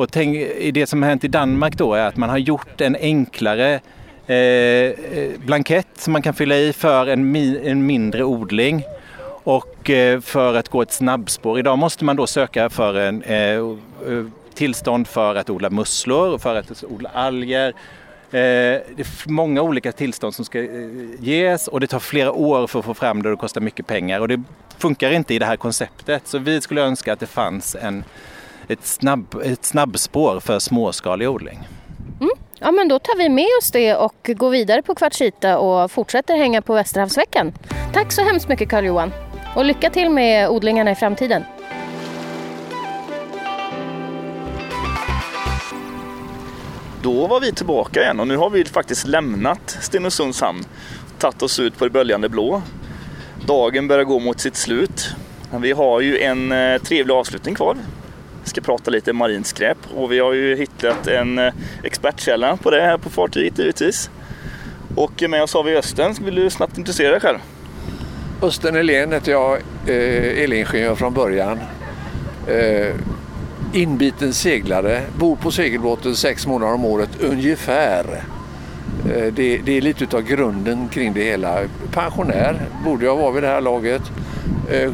Och 0.00 0.12
tänk, 0.12 0.36
det 0.74 0.86
som 0.86 1.02
har 1.02 1.08
hänt 1.08 1.24
i 1.24 1.28
Danmark 1.28 1.76
då 1.76 1.94
är 1.94 2.06
att 2.06 2.16
man 2.16 2.30
har 2.30 2.38
gjort 2.38 2.80
en 2.80 2.96
enklare 3.00 3.80
eh, 4.26 4.36
eh, 4.36 5.30
blankett 5.46 5.86
som 5.98 6.12
man 6.12 6.22
kan 6.22 6.34
fylla 6.34 6.56
i 6.56 6.72
för 6.72 7.06
en, 7.06 7.32
mi, 7.32 7.60
en 7.64 7.86
mindre 7.86 8.24
odling 8.24 8.82
och 9.44 9.90
eh, 9.90 10.20
för 10.20 10.54
att 10.54 10.68
gå 10.68 10.82
ett 10.82 10.92
snabbspår. 10.92 11.58
Idag 11.58 11.78
måste 11.78 12.04
man 12.04 12.16
då 12.16 12.26
söka 12.26 12.70
för 12.70 12.94
en 12.94 13.22
eh, 13.22 13.36
eh 13.38 13.64
tillstånd 14.54 15.08
för 15.08 15.34
att 15.34 15.50
odla 15.50 15.70
musslor, 15.70 16.38
för 16.38 16.54
att 16.54 16.84
odla 16.84 17.10
alger. 17.14 17.68
Eh, 17.68 17.72
det 18.30 18.98
är 18.98 19.30
många 19.30 19.62
olika 19.62 19.92
tillstånd 19.92 20.34
som 20.34 20.44
ska 20.44 20.66
ges 21.18 21.68
och 21.68 21.80
det 21.80 21.86
tar 21.86 21.98
flera 21.98 22.32
år 22.32 22.66
för 22.66 22.78
att 22.78 22.84
få 22.84 22.94
fram 22.94 23.22
det 23.22 23.28
och 23.28 23.36
det 23.36 23.40
kostar 23.40 23.60
mycket 23.60 23.86
pengar 23.86 24.20
och 24.20 24.28
det 24.28 24.42
funkar 24.78 25.10
inte 25.10 25.34
i 25.34 25.38
det 25.38 25.46
här 25.46 25.56
konceptet. 25.56 26.22
Så 26.26 26.38
vi 26.38 26.60
skulle 26.60 26.82
önska 26.82 27.12
att 27.12 27.20
det 27.20 27.26
fanns 27.26 27.76
en, 27.80 28.04
ett, 28.70 28.86
snabb, 28.86 29.34
ett 29.44 29.64
snabbspår 29.64 30.40
för 30.40 30.58
småskalig 30.58 31.28
odling. 31.28 31.58
Mm. 32.20 32.32
Ja, 32.58 32.70
men 32.70 32.88
då 32.88 32.98
tar 32.98 33.18
vi 33.18 33.28
med 33.28 33.48
oss 33.60 33.70
det 33.70 33.94
och 33.94 34.30
går 34.36 34.50
vidare 34.50 34.82
på 34.82 34.94
Kvartsita 34.94 35.58
och 35.58 35.90
fortsätter 35.90 36.36
hänga 36.36 36.62
på 36.62 36.74
Västerhavsveckan. 36.74 37.52
Tack 37.92 38.12
så 38.12 38.22
hemskt 38.22 38.48
mycket 38.48 38.68
Carl-Johan 38.68 39.12
och 39.56 39.64
lycka 39.64 39.90
till 39.90 40.10
med 40.10 40.48
odlingarna 40.48 40.90
i 40.90 40.94
framtiden. 40.94 41.44
Då 47.02 47.26
var 47.26 47.40
vi 47.40 47.52
tillbaka 47.52 48.02
igen 48.02 48.20
och 48.20 48.28
nu 48.28 48.36
har 48.36 48.50
vi 48.50 48.64
faktiskt 48.64 49.06
lämnat 49.06 49.78
Stenungsunds 49.80 50.40
hamn. 50.40 50.64
Tagit 51.18 51.42
oss 51.42 51.60
ut 51.60 51.78
på 51.78 51.84
det 51.84 51.90
böljande 51.90 52.28
blå. 52.28 52.62
Dagen 53.46 53.88
börjar 53.88 54.04
gå 54.04 54.18
mot 54.18 54.40
sitt 54.40 54.56
slut. 54.56 55.14
Men 55.50 55.62
vi 55.62 55.72
har 55.72 56.00
ju 56.00 56.18
en 56.18 56.52
eh, 56.52 56.78
trevlig 56.82 57.14
avslutning 57.14 57.54
kvar 57.54 57.76
ska 58.50 58.60
prata 58.60 58.90
lite 58.90 59.12
marint 59.12 59.46
skräp 59.46 59.78
och 59.94 60.12
vi 60.12 60.18
har 60.18 60.32
ju 60.32 60.56
hittat 60.56 61.06
en 61.06 61.38
eh, 61.38 61.52
expertkälla 61.82 62.56
på 62.56 62.70
det 62.70 62.80
här 62.80 62.98
på 62.98 63.10
fartyget 63.10 63.58
givetvis. 63.58 64.10
Och 64.96 65.22
med 65.28 65.42
oss 65.42 65.54
har 65.54 65.62
vi 65.62 65.76
Östen, 65.76 66.14
vill 66.24 66.34
du 66.34 66.50
snabbt 66.50 66.78
intressera 66.78 67.10
dig 67.10 67.20
själv? 67.20 67.38
Östen 68.42 68.76
Elén 68.76 69.12
heter 69.12 69.32
jag, 69.32 69.58
eh, 69.86 70.42
elingenjör 70.42 70.94
från 70.94 71.14
början. 71.14 71.58
Eh, 72.46 72.94
inbiten 73.72 74.32
seglare, 74.32 75.02
bor 75.18 75.36
på 75.36 75.50
segelbåten 75.50 76.16
sex 76.16 76.46
månader 76.46 76.74
om 76.74 76.84
året 76.84 77.10
ungefär. 77.20 78.04
Det, 79.32 79.58
det, 79.58 79.76
är 79.76 79.80
lite 79.80 80.16
av 80.16 80.22
grunden 80.22 80.88
kring 80.88 81.12
det 81.12 81.24
hela. 81.24 81.58
Pensionär 81.92 82.60
borde 82.84 83.04
jag 83.04 83.16
vara 83.16 83.30
vid 83.30 83.42
det 83.42 83.48
här 83.48 83.60
laget. 83.60 84.02
Eh, 84.70 84.90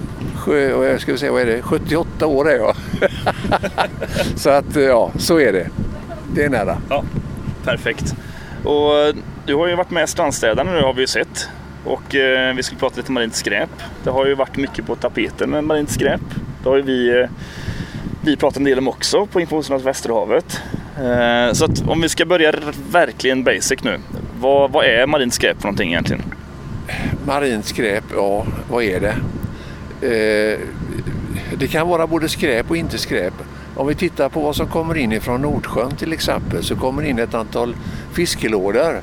jag 0.54 1.00
ska 1.00 1.16
säga, 1.16 1.33
vad 1.33 1.42
är 1.42 1.46
det? 1.46 1.62
78 1.62 2.26
år 2.26 2.50
är 2.50 2.57
jag. 2.57 2.76
så 4.37 4.50
att 4.50 4.76
ja, 4.76 5.12
så 5.18 5.40
är 5.40 5.52
det. 5.52 5.68
Det 6.35 6.44
är 6.44 6.50
nära. 6.50 6.78
Ja, 6.88 7.04
perfekt. 7.64 8.14
Och 8.64 9.14
du 9.46 9.54
har 9.54 9.66
ju 9.66 9.74
varit 9.74 9.90
med 9.90 10.09
Strandstädarna 10.09 10.72
nu 10.72 10.80
har 10.80 10.94
vi 10.94 11.00
ju 11.00 11.06
sett. 11.06 11.48
Och 11.85 12.14
eh, 12.14 12.54
vi 12.54 12.62
skulle 12.62 12.78
prata 12.78 12.96
lite 12.96 13.12
marint 13.12 13.35
skräp. 13.35 13.70
Det 14.04 14.11
har 14.11 14.26
ju 14.26 14.35
varit 14.35 14.56
mycket 14.56 14.87
på 14.87 14.96
tapeten 14.96 15.50
med 15.50 15.64
marint 15.64 15.90
skräp. 15.90 16.20
Det 16.62 16.68
har 16.68 16.76
ju 16.76 16.82
vi, 16.82 17.20
eh, 17.20 17.28
vi 18.24 18.37
pratat 18.37 18.56
en 18.56 18.64
del 18.64 18.78
om 18.78 18.88
också 18.88 19.26
på 19.26 19.40
Information 19.40 19.78
Västerhavet. 19.78 20.62
Eh, 20.96 21.52
så 21.52 21.64
att 21.64 21.88
om 21.88 22.00
vi 22.00 22.09
ska 22.09 22.26
börja 22.26 22.52
verkligen 22.90 23.44
basic 23.44 23.85
nu. 23.85 23.98
Vad, 24.40 24.70
vad 24.72 24.85
är 24.85 25.06
marint 25.06 25.35
skräp 25.35 25.56
för 25.56 25.64
någonting 25.64 25.90
egentligen? 25.90 26.22
Marint 27.26 27.64
skräp, 27.64 28.04
ja 28.14 28.46
vad 28.70 28.85
är 28.85 29.00
det? 29.00 29.16
Det 31.54 31.66
kan 31.66 31.88
vara 31.88 32.06
både 32.06 32.28
skräp 32.28 32.70
och 32.70 32.76
inte 32.76 32.98
skräp. 32.98 33.35
Om 33.76 33.87
vi 33.87 33.94
tittar 33.94 34.28
på 34.28 34.40
vad 34.40 34.56
som 34.56 34.66
kommer 34.66 34.96
in 34.96 35.12
ifrån 35.12 35.42
Nordsjön 35.42 35.96
till 35.96 36.12
exempel 36.12 36.64
så 36.64 36.76
kommer 36.76 37.02
in 37.02 37.18
ett 37.18 37.35
antal 37.35 37.76
fiskelådor. 38.12 39.00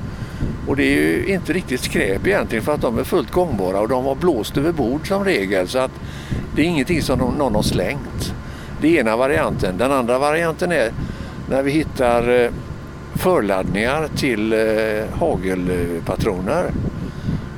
Och 0.67 0.75
det 0.75 0.83
är 0.83 0.95
ju 0.95 1.25
inte 1.27 1.53
riktigt 1.53 1.81
skräp 1.81 2.27
egentligen 2.27 2.63
för 2.63 2.73
att 2.73 2.81
de 2.81 2.99
är 2.99 3.03
fullt 3.03 3.31
gångbara 3.31 3.79
och 3.79 3.89
de 3.89 4.05
har 4.05 4.15
blåst 4.15 4.57
över 4.57 4.71
bord 4.71 5.07
som 5.07 5.25
regel 5.25 5.67
så 5.67 5.79
att 5.79 5.91
det 6.55 6.61
är 6.61 6.65
ingenting 6.65 7.01
som 7.01 7.19
någon 7.19 7.55
har 7.55 7.61
slängt. 7.61 8.33
Det 8.81 8.97
är 8.97 8.99
ena 8.99 9.17
varianten. 9.17 9.77
Den 9.77 9.91
andra 9.91 10.19
varianten 10.19 10.71
är 10.71 10.91
när 11.49 11.63
vi 11.63 11.71
hittar 11.71 12.43
eh, 12.43 12.51
förladdningar 13.15 14.07
till 14.15 14.53
eh, 14.53 15.19
hagelpatroner 15.19 16.71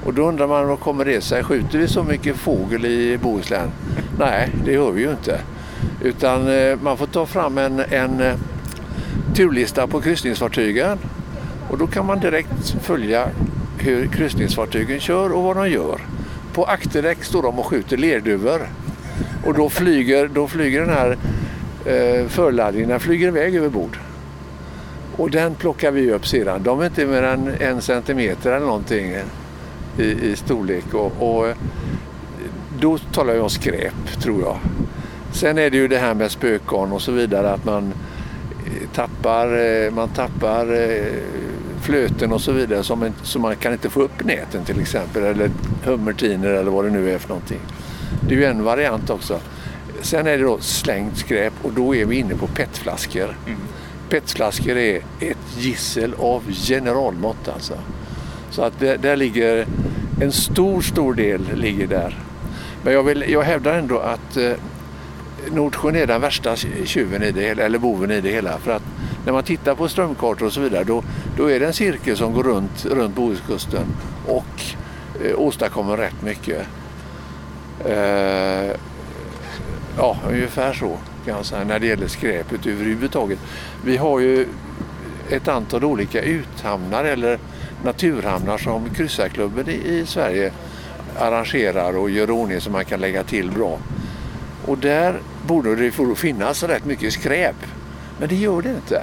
och 0.05 0.13
då 0.13 0.27
undrar 0.27 0.47
man, 0.47 0.67
vad 0.67 0.79
kommer 0.79 1.05
det 1.05 1.21
sig? 1.21 1.43
Skjuter 1.43 1.79
vi 1.79 1.87
så 1.87 2.03
mycket 2.03 2.35
fågel 2.35 2.85
i 2.85 3.17
Bohuslän? 3.17 3.71
Nej, 4.19 4.49
det 4.65 4.71
gör 4.71 4.91
vi 4.91 5.01
ju 5.01 5.11
inte. 5.11 5.39
Utan 6.01 6.47
eh, 6.47 6.79
man 6.81 6.97
får 6.97 7.05
ta 7.05 7.25
fram 7.25 7.57
en, 7.57 7.79
en 7.79 8.21
eh, 8.21 8.35
turlista 9.35 9.87
på 9.87 10.01
kryssningsfartygen 10.01 10.97
och 11.69 11.77
då 11.77 11.87
kan 11.87 12.05
man 12.05 12.19
direkt 12.19 12.75
följa 12.81 13.27
hur 13.77 14.07
kryssningsfartygen 14.07 14.99
kör 14.99 15.31
och 15.31 15.43
vad 15.43 15.57
de 15.57 15.69
gör. 15.69 16.01
På 16.53 16.65
akterdäck 16.65 17.23
står 17.23 17.43
de 17.43 17.59
och 17.59 17.65
skjuter 17.65 17.97
lerduvor 17.97 18.61
och 19.45 19.53
då 19.53 19.69
flyger, 19.69 20.27
då 20.27 20.47
flyger 20.47 20.81
den 20.81 20.89
här 20.89 21.17
eh, 21.85 22.27
förladdningen 22.27 22.99
flyger 22.99 23.27
iväg 23.27 23.55
över 23.55 23.69
bord. 23.69 23.97
Och 25.17 25.29
den 25.29 25.55
plockar 25.55 25.91
vi 25.91 26.11
upp 26.11 26.27
sedan. 26.27 26.63
De 26.63 26.81
är 26.81 26.85
inte 26.85 27.05
mer 27.05 27.23
än 27.23 27.51
en 27.59 27.81
centimeter 27.81 28.51
eller 28.51 28.65
någonting 28.65 29.15
i, 29.97 30.03
i 30.03 30.35
storlek. 30.35 30.93
Och, 30.93 31.13
och, 31.19 31.47
eh, 31.47 31.55
då 32.85 32.97
talar 32.97 33.33
jag 33.33 33.43
om 33.43 33.49
skräp, 33.49 34.19
tror 34.21 34.41
jag. 34.41 34.57
Sen 35.31 35.57
är 35.57 35.69
det 35.69 35.77
ju 35.77 35.87
det 35.87 35.97
här 35.97 36.13
med 36.13 36.31
spökgarn 36.31 36.91
och 36.91 37.01
så 37.01 37.11
vidare, 37.11 37.51
att 37.51 37.65
man 37.65 37.93
eh, 38.65 38.89
tappar, 38.93 39.47
eh, 39.57 39.91
man 39.91 40.09
tappar 40.09 40.73
eh, 40.73 41.13
flöten 41.81 42.31
och 42.31 42.41
så 42.41 42.51
vidare 42.51 42.83
som, 42.83 43.13
så 43.23 43.39
man 43.39 43.55
kan 43.55 43.73
inte 43.73 43.89
få 43.89 44.01
upp 44.01 44.23
näten 44.23 44.65
till 44.65 44.81
exempel, 44.81 45.23
eller 45.23 45.49
hummertiner 45.83 46.47
eller 46.47 46.71
vad 46.71 46.85
det 46.85 46.91
nu 46.91 47.11
är 47.11 47.17
för 47.17 47.29
någonting. 47.29 47.59
Det 48.27 48.35
är 48.35 48.39
ju 48.39 48.45
en 48.45 48.63
variant 48.63 49.09
också. 49.09 49.39
Sen 50.01 50.27
är 50.27 50.37
det 50.37 50.43
då 50.43 50.57
slängt 50.59 51.17
skräp 51.17 51.53
och 51.61 51.71
då 51.73 51.95
är 51.95 52.05
vi 52.05 52.15
inne 52.15 52.35
på 52.35 52.47
petflaskor. 52.47 53.37
Mm. 53.45 53.59
Petflaskor 54.09 54.77
är 54.77 55.01
ett 55.19 55.57
gissel 55.57 56.13
av 56.19 56.43
generalmått 56.51 57.47
alltså. 57.53 57.73
Så 58.49 58.61
att 58.61 58.79
där 58.79 59.15
ligger 59.15 59.65
en 60.21 60.31
stor, 60.31 60.81
stor 60.81 61.13
del 61.13 61.41
ligger 61.55 61.87
där. 61.87 62.17
Men 62.85 62.93
jag, 62.93 63.03
vill, 63.03 63.25
jag 63.27 63.41
hävdar 63.41 63.73
ändå 63.73 63.99
att 63.99 64.37
eh, 64.37 64.51
Nordsjön 65.51 65.95
är 65.95 66.07
den 66.07 66.21
värsta 66.21 66.55
tjuven 66.85 67.23
i 67.23 67.31
det 67.31 67.41
hela, 67.41 67.63
eller 67.63 67.79
boven 67.79 68.11
i 68.11 68.21
det 68.21 68.29
hela. 68.29 68.57
För 68.57 68.71
att 68.71 68.83
när 69.25 69.33
man 69.33 69.43
tittar 69.43 69.75
på 69.75 69.87
strömkartor 69.87 70.45
och 70.45 70.53
så 70.53 70.61
vidare 70.61 70.83
då, 70.83 71.03
då 71.37 71.51
är 71.51 71.59
det 71.59 71.65
en 71.65 71.73
cirkel 71.73 72.17
som 72.17 72.33
går 72.33 72.43
runt, 72.43 72.85
runt 72.85 73.15
Bohuskusten 73.15 73.85
och 74.27 74.61
eh, 75.23 75.39
åstadkommer 75.39 75.97
rätt 75.97 76.21
mycket. 76.21 76.67
Eh, 77.85 78.71
ja, 79.97 80.17
ungefär 80.29 80.73
så 80.73 80.97
kan 81.25 81.35
jag 81.35 81.45
säga 81.45 81.63
när 81.63 81.79
det 81.79 81.87
gäller 81.87 82.07
skräpet 82.07 82.65
överhuvudtaget. 82.65 83.39
Vi 83.85 83.97
har 83.97 84.19
ju 84.19 84.47
ett 85.29 85.47
antal 85.47 85.83
olika 85.83 86.21
uthamnar 86.21 87.05
eller 87.05 87.39
naturhamnar 87.83 88.57
som 88.57 88.89
kryssarklubben 88.89 89.69
i, 89.69 89.73
i 89.73 90.05
Sverige 90.05 90.51
arrangerar 91.19 91.97
och 91.97 92.09
gör 92.09 92.31
ordning 92.31 92.61
så 92.61 92.69
man 92.69 92.85
kan 92.85 92.99
lägga 92.99 93.23
till 93.23 93.51
bra. 93.51 93.79
Och 94.65 94.77
där 94.77 95.19
borde 95.47 95.75
det 95.75 95.91
finnas 96.15 96.63
rätt 96.63 96.85
mycket 96.85 97.13
skräp. 97.13 97.55
Men 98.19 98.29
det 98.29 98.35
gör 98.35 98.61
det 98.61 98.69
inte. 98.69 99.01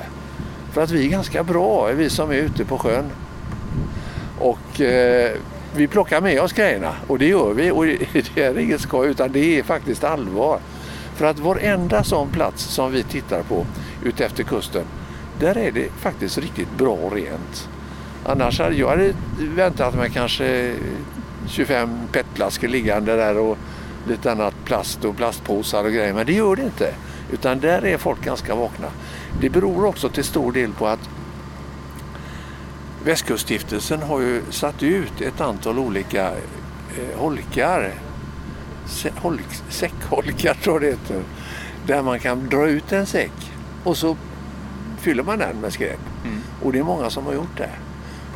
För 0.72 0.82
att 0.82 0.90
vi 0.90 1.06
är 1.06 1.10
ganska 1.10 1.44
bra, 1.44 1.86
vi 1.86 2.10
som 2.10 2.30
är 2.30 2.34
ute 2.34 2.64
på 2.64 2.78
sjön. 2.78 3.04
Och 4.38 4.80
eh, 4.80 5.32
vi 5.76 5.86
plockar 5.86 6.20
med 6.20 6.40
oss 6.40 6.52
grejerna 6.52 6.94
och 7.06 7.18
det 7.18 7.28
gör 7.28 7.52
vi. 7.54 7.70
Och 7.70 7.86
det 8.34 8.42
är 8.42 8.58
inget 8.58 8.80
skoj 8.80 9.08
utan 9.08 9.32
det 9.32 9.58
är 9.58 9.62
faktiskt 9.62 10.04
allvar. 10.04 10.58
För 11.14 11.26
att 11.26 11.38
varenda 11.38 12.04
sån 12.04 12.28
plats 12.28 12.62
som 12.62 12.92
vi 12.92 13.02
tittar 13.02 13.42
på 13.42 13.66
utefter 14.04 14.42
kusten 14.42 14.84
där 15.40 15.58
är 15.58 15.72
det 15.72 15.88
faktiskt 16.00 16.38
riktigt 16.38 16.78
bra 16.78 16.92
och 16.92 17.12
rent. 17.12 17.68
Annars 18.24 18.60
hade 18.60 18.74
jag 18.74 19.12
väntat 19.38 19.94
mig 19.94 20.10
kanske 20.10 20.74
25 21.48 21.98
petflaskor 22.12 22.68
liggande 22.68 23.16
där 23.16 23.38
och 23.38 23.58
lite 24.08 24.32
annat 24.32 24.54
plast 24.64 25.04
och 25.04 25.16
plastpåsar 25.16 25.84
och 25.84 25.92
grejer. 25.92 26.14
Men 26.14 26.26
det 26.26 26.32
gör 26.32 26.56
det 26.56 26.62
inte. 26.62 26.94
Utan 27.32 27.60
där 27.60 27.84
är 27.84 27.98
folk 27.98 28.24
ganska 28.24 28.54
vakna. 28.54 28.88
Det 29.40 29.50
beror 29.50 29.84
också 29.84 30.08
till 30.08 30.24
stor 30.24 30.52
del 30.52 30.72
på 30.72 30.86
att 30.86 31.08
Västkuststiftelsen 33.04 34.02
har 34.02 34.20
ju 34.20 34.42
satt 34.50 34.82
ut 34.82 35.20
ett 35.20 35.40
antal 35.40 35.78
olika 35.78 36.30
eh, 36.30 37.18
holkar. 37.18 37.94
Holk, 39.16 39.46
säckholkar 39.68 40.54
tror 40.54 40.74
jag 40.74 40.82
det 40.82 40.96
heter. 40.96 41.22
Där 41.86 42.02
man 42.02 42.18
kan 42.18 42.48
dra 42.48 42.68
ut 42.68 42.92
en 42.92 43.06
säck 43.06 43.52
och 43.84 43.96
så 43.96 44.16
fyller 44.98 45.22
man 45.22 45.38
den 45.38 45.60
med 45.60 45.72
skräp. 45.72 46.00
Mm. 46.24 46.40
Och 46.62 46.72
det 46.72 46.78
är 46.78 46.82
många 46.82 47.10
som 47.10 47.26
har 47.26 47.32
gjort 47.32 47.56
det. 47.56 47.70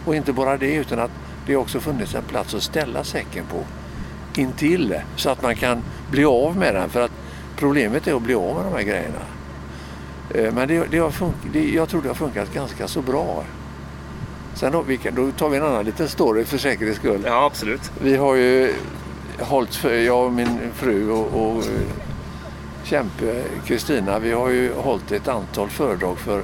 Och 0.05 0.17
inte 0.17 0.33
bara 0.33 0.57
det 0.57 0.75
utan 0.75 0.99
att 0.99 1.11
det 1.47 1.55
har 1.55 1.63
också 1.63 1.81
funnits 1.81 2.15
en 2.15 2.23
plats 2.23 2.55
att 2.55 2.63
ställa 2.63 3.05
säcken 3.05 3.45
på 3.47 3.65
intill 4.41 5.01
så 5.17 5.31
att 5.31 5.43
man 5.43 5.57
kan 5.57 5.83
bli 6.11 6.25
av 6.25 6.57
med 6.57 6.75
den. 6.75 6.91
För 6.91 7.01
att 7.01 7.13
problemet 7.57 8.07
är 8.07 8.15
att 8.15 8.23
bli 8.23 8.35
av 8.35 8.55
med 8.55 8.65
de 8.65 8.73
här 8.73 8.83
grejerna. 8.83 9.23
Eh, 10.35 10.55
men 10.55 10.69
det, 10.69 10.87
det 10.91 10.99
har 10.99 11.11
funkat, 11.11 11.53
det, 11.53 11.71
jag 11.71 11.89
tror 11.89 12.03
det 12.03 12.09
har 12.09 12.15
funkat 12.15 12.55
ganska 12.55 12.89
så 12.89 13.03
bra. 13.03 13.45
Sen 14.55 14.73
då, 14.73 14.83
vi 14.83 14.97
kan, 14.97 15.15
då 15.15 15.31
tar 15.31 15.49
vi 15.49 15.57
en 15.57 15.63
annan 15.63 15.85
liten 15.85 16.09
story 16.09 16.45
för 16.45 16.59
säkerhets 16.59 16.99
skull. 16.99 17.23
Ja, 17.27 17.45
absolut. 17.45 17.93
Vi 18.01 18.17
har 18.17 18.35
ju 18.35 18.75
hållit, 19.41 19.75
för, 19.75 19.95
jag 19.95 20.27
och 20.27 20.33
min 20.33 20.59
fru 20.75 21.11
och, 21.11 21.57
och 21.57 21.65
kämpe 22.85 23.43
Kristina, 23.67 24.19
vi 24.19 24.33
har 24.33 24.49
ju 24.49 24.73
hållit 24.75 25.13
ett 25.13 25.29
antal 25.29 25.69
föredrag 25.69 26.19
för, 26.19 26.43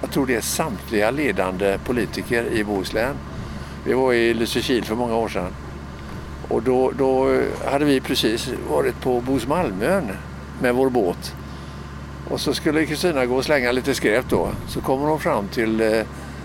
jag 0.00 0.10
tror 0.10 0.26
det 0.26 0.34
är 0.34 0.40
samtliga 0.40 1.10
ledande 1.10 1.78
politiker 1.84 2.44
i 2.52 2.64
Bohuslän. 2.64 3.16
Vi 3.84 3.92
var 3.92 4.12
i 4.12 4.34
Lysekil 4.34 4.84
för 4.84 4.94
många 4.94 5.16
år 5.16 5.28
sedan. 5.28 5.52
Och 6.48 6.62
då, 6.62 6.92
då 6.98 7.40
hade 7.64 7.84
vi 7.84 8.00
precis 8.00 8.50
varit 8.70 9.00
på 9.00 9.20
Bosmalmön 9.20 10.08
med 10.60 10.74
vår 10.74 10.90
båt. 10.90 11.34
Och 12.30 12.40
så 12.40 12.54
skulle 12.54 12.86
Kristina 12.86 13.26
gå 13.26 13.36
och 13.36 13.44
slänga 13.44 13.72
lite 13.72 13.94
skräp 13.94 14.28
då. 14.28 14.48
Så 14.68 14.80
kommer 14.80 15.06
hon 15.06 15.20
fram 15.20 15.48
till 15.48 15.80
eh, 15.80 16.02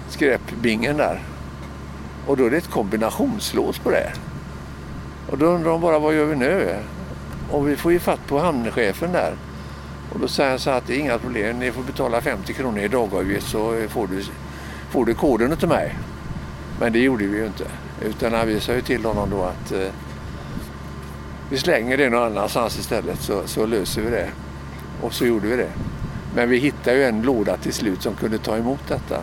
skräpbingen 0.09 0.97
där. 0.97 1.21
Och 2.27 2.37
då 2.37 2.45
är 2.45 2.49
det 2.49 2.57
ett 2.57 2.69
kombinationslås 2.69 3.79
på 3.79 3.89
det. 3.89 4.13
Och 5.29 5.37
då 5.37 5.45
undrar 5.45 5.71
hon 5.71 5.81
bara 5.81 5.99
vad 5.99 6.15
gör 6.15 6.25
vi 6.25 6.35
nu? 6.35 6.75
Och 7.51 7.67
vi 7.67 7.75
får 7.75 7.91
ju 7.91 7.99
fatt 7.99 8.27
på 8.27 8.39
hamnchefen 8.39 9.11
där. 9.11 9.33
Och 10.13 10.19
då 10.19 10.27
säger 10.27 10.49
han 10.49 10.59
så 10.59 10.69
att 10.69 10.87
det 10.87 10.95
är 10.95 10.99
inga 10.99 11.17
problem, 11.17 11.59
ni 11.59 11.71
får 11.71 11.83
betala 11.83 12.21
50 12.21 12.53
kronor 12.53 12.79
i 12.79 12.87
dagavgift 12.87 13.47
så 13.47 13.87
får 13.89 14.07
du, 14.07 14.23
får 14.89 15.05
du 15.05 15.13
koden 15.13 15.57
till 15.57 15.67
mig. 15.67 15.95
Men 16.79 16.93
det 16.93 16.99
gjorde 16.99 17.27
vi 17.27 17.37
ju 17.37 17.45
inte. 17.45 17.65
Utan 18.01 18.47
vi 18.47 18.59
sa 18.59 18.73
ju 18.73 18.81
till 18.81 19.05
honom 19.05 19.29
då 19.29 19.43
att 19.43 19.71
eh, 19.71 19.89
vi 21.49 21.57
slänger 21.57 21.97
det 21.97 22.09
någon 22.09 22.23
annanstans 22.23 22.79
istället 22.79 23.21
så, 23.21 23.41
så 23.45 23.65
löser 23.65 24.01
vi 24.01 24.09
det. 24.09 24.29
Och 25.01 25.13
så 25.13 25.25
gjorde 25.25 25.47
vi 25.47 25.55
det. 25.55 25.71
Men 26.35 26.49
vi 26.49 26.57
hittade 26.57 26.97
ju 26.97 27.03
en 27.03 27.21
låda 27.21 27.57
till 27.57 27.73
slut 27.73 28.01
som 28.01 28.15
kunde 28.15 28.37
ta 28.37 28.57
emot 28.57 28.87
detta. 28.87 29.21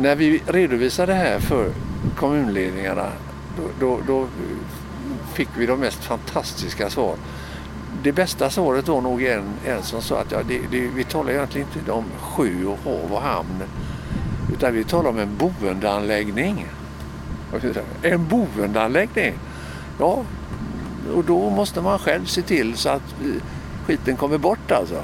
När 0.00 0.16
vi 0.16 0.42
redovisade 0.46 1.12
det 1.12 1.18
här 1.18 1.38
för 1.40 1.70
kommunledningarna 2.16 3.06
då, 3.56 3.62
då, 3.80 4.00
då 4.06 4.28
fick 5.34 5.48
vi 5.56 5.66
de 5.66 5.80
mest 5.80 6.04
fantastiska 6.04 6.90
svar. 6.90 7.16
Det 8.02 8.12
bästa 8.12 8.50
svaret 8.50 8.88
var 8.88 9.00
nog 9.00 9.22
en, 9.22 9.44
en 9.66 9.82
som 9.82 10.02
sa 10.02 10.20
att 10.20 10.32
ja, 10.32 10.38
det, 10.48 10.60
det, 10.70 10.80
vi 10.80 11.04
talar 11.04 11.30
egentligen 11.30 11.68
inte 11.78 11.92
om 11.92 12.04
sjö 12.20 12.64
och 12.64 12.78
hav 12.84 13.12
och 13.12 13.22
hamn 13.22 13.62
utan 14.56 14.74
vi 14.74 14.84
talar 14.84 15.10
om 15.10 15.18
en 15.18 15.36
boendeanläggning. 15.36 16.66
En 18.02 18.28
boendeanläggning? 18.28 19.34
Ja, 19.98 20.24
och 21.14 21.24
då 21.24 21.50
måste 21.50 21.80
man 21.80 21.98
själv 21.98 22.24
se 22.24 22.42
till 22.42 22.76
så 22.76 22.88
att 22.88 23.14
eh, 23.20 23.42
skiten 23.86 24.16
kommer 24.16 24.38
bort 24.38 24.70
alltså. 24.70 25.02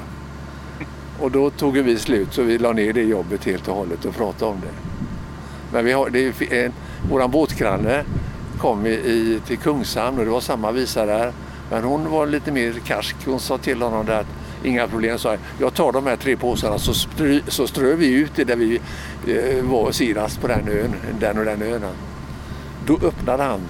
Och 1.19 1.31
då 1.31 1.49
tog 1.49 1.77
vi 1.77 1.97
slut 1.97 2.33
så 2.33 2.41
vi 2.41 2.57
la 2.57 2.71
ner 2.71 2.93
det 2.93 3.03
jobbet 3.03 3.45
helt 3.45 3.67
och 3.67 3.75
hållet 3.75 4.05
och 4.05 4.15
pratade 4.15 4.51
om 4.51 4.61
det. 4.61 4.73
Men 5.73 5.85
vi 5.85 5.91
har, 5.91 6.09
det 6.09 6.19
är 6.19 6.65
en, 6.65 6.73
våran 7.09 7.31
båtgranne 7.31 8.03
kom 8.57 8.85
i, 8.85 9.39
till 9.47 9.57
Kungshamn 9.57 10.19
och 10.19 10.25
det 10.25 10.31
var 10.31 10.41
samma 10.41 10.71
visa 10.71 11.05
där. 11.05 11.31
Men 11.69 11.83
hon 11.83 12.11
var 12.11 12.27
lite 12.27 12.51
mer 12.51 12.73
karsk. 12.85 13.15
Hon 13.25 13.39
sa 13.39 13.57
till 13.57 13.81
honom 13.81 14.05
där 14.05 14.19
att 14.19 14.27
inga 14.63 14.87
problem, 14.87 15.17
jag. 15.23 15.37
Jag 15.59 15.73
tar 15.73 15.91
de 15.91 16.07
här 16.07 16.15
tre 16.15 16.35
påsarna 16.35 16.79
så, 16.79 16.93
strö, 16.93 17.39
så 17.47 17.67
strör 17.67 17.95
vi 17.95 18.13
ut 18.13 18.31
det 18.35 18.43
där 18.43 18.55
vi 18.55 18.81
eh, 19.27 19.63
var 19.63 19.91
senast 19.91 20.41
på 20.41 20.47
den 20.47 20.67
ön, 20.67 20.95
den 21.19 21.37
och 21.37 21.45
den 21.45 21.61
ön. 21.61 21.81
Då 22.85 22.99
öppnade 23.03 23.43
han 23.43 23.61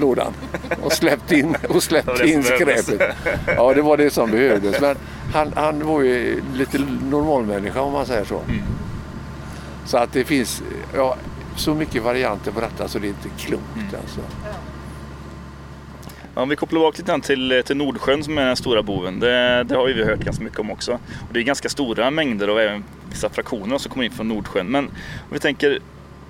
lådan 0.00 0.32
och 0.82 0.92
släppte 0.92 1.34
in, 1.38 1.56
och 1.68 1.82
släppte 1.82 2.28
in 2.28 2.42
skräpet. 2.42 3.16
Ja, 3.46 3.74
det 3.74 3.82
var 3.82 3.96
det 3.96 4.10
som 4.10 4.30
behövdes. 4.30 4.80
Men 4.80 4.96
han, 5.32 5.52
han 5.56 5.86
var 5.86 6.02
ju 6.02 6.42
lite 6.54 6.78
normalmänniska 7.10 7.80
om 7.80 7.92
man 7.92 8.06
säger 8.06 8.24
så. 8.24 8.40
Mm. 8.48 8.62
Så 9.84 9.96
att 9.96 10.12
det 10.12 10.24
finns 10.24 10.62
ja, 10.94 11.16
så 11.56 11.74
mycket 11.74 12.02
varianter 12.02 12.52
på 12.52 12.60
detta 12.60 12.88
så 12.88 12.98
det 12.98 13.06
är 13.06 13.08
inte 13.08 13.28
klokt 13.38 13.76
mm. 13.76 13.86
alltså. 14.02 14.20
Om 16.34 16.48
vi 16.48 16.56
kopplar 16.56 16.80
bak 16.80 16.98
lite 16.98 17.20
till, 17.20 17.62
till 17.66 17.76
Nordsjön 17.76 18.24
som 18.24 18.38
är 18.38 18.46
den 18.46 18.56
stora 18.56 18.82
boven. 18.82 19.20
Det, 19.20 19.64
det 19.68 19.74
har 19.74 19.86
vi 19.86 20.04
hört 20.04 20.20
ganska 20.20 20.44
mycket 20.44 20.58
om 20.58 20.70
också. 20.70 20.92
Och 20.92 21.32
det 21.32 21.40
är 21.40 21.44
ganska 21.44 21.68
stora 21.68 22.10
mängder 22.10 22.50
och 22.50 22.60
även 22.60 22.84
vissa 23.10 23.28
fraktioner 23.28 23.78
som 23.78 23.92
kommer 23.92 24.04
in 24.04 24.10
från 24.10 24.28
Nordsjön. 24.28 24.66
Men 24.66 24.84
om 24.84 24.92
vi 25.32 25.38
tänker 25.38 25.78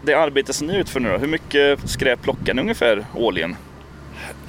det 0.02 0.14
arbete 0.14 0.52
som 0.52 0.66
ni 0.66 0.76
utför 0.76 1.00
nu 1.00 1.10
då, 1.10 1.18
hur 1.18 1.26
mycket 1.26 1.90
skräp 1.90 2.22
plockar 2.22 2.54
ni 2.54 2.60
ungefär 2.62 3.04
årligen? 3.14 3.56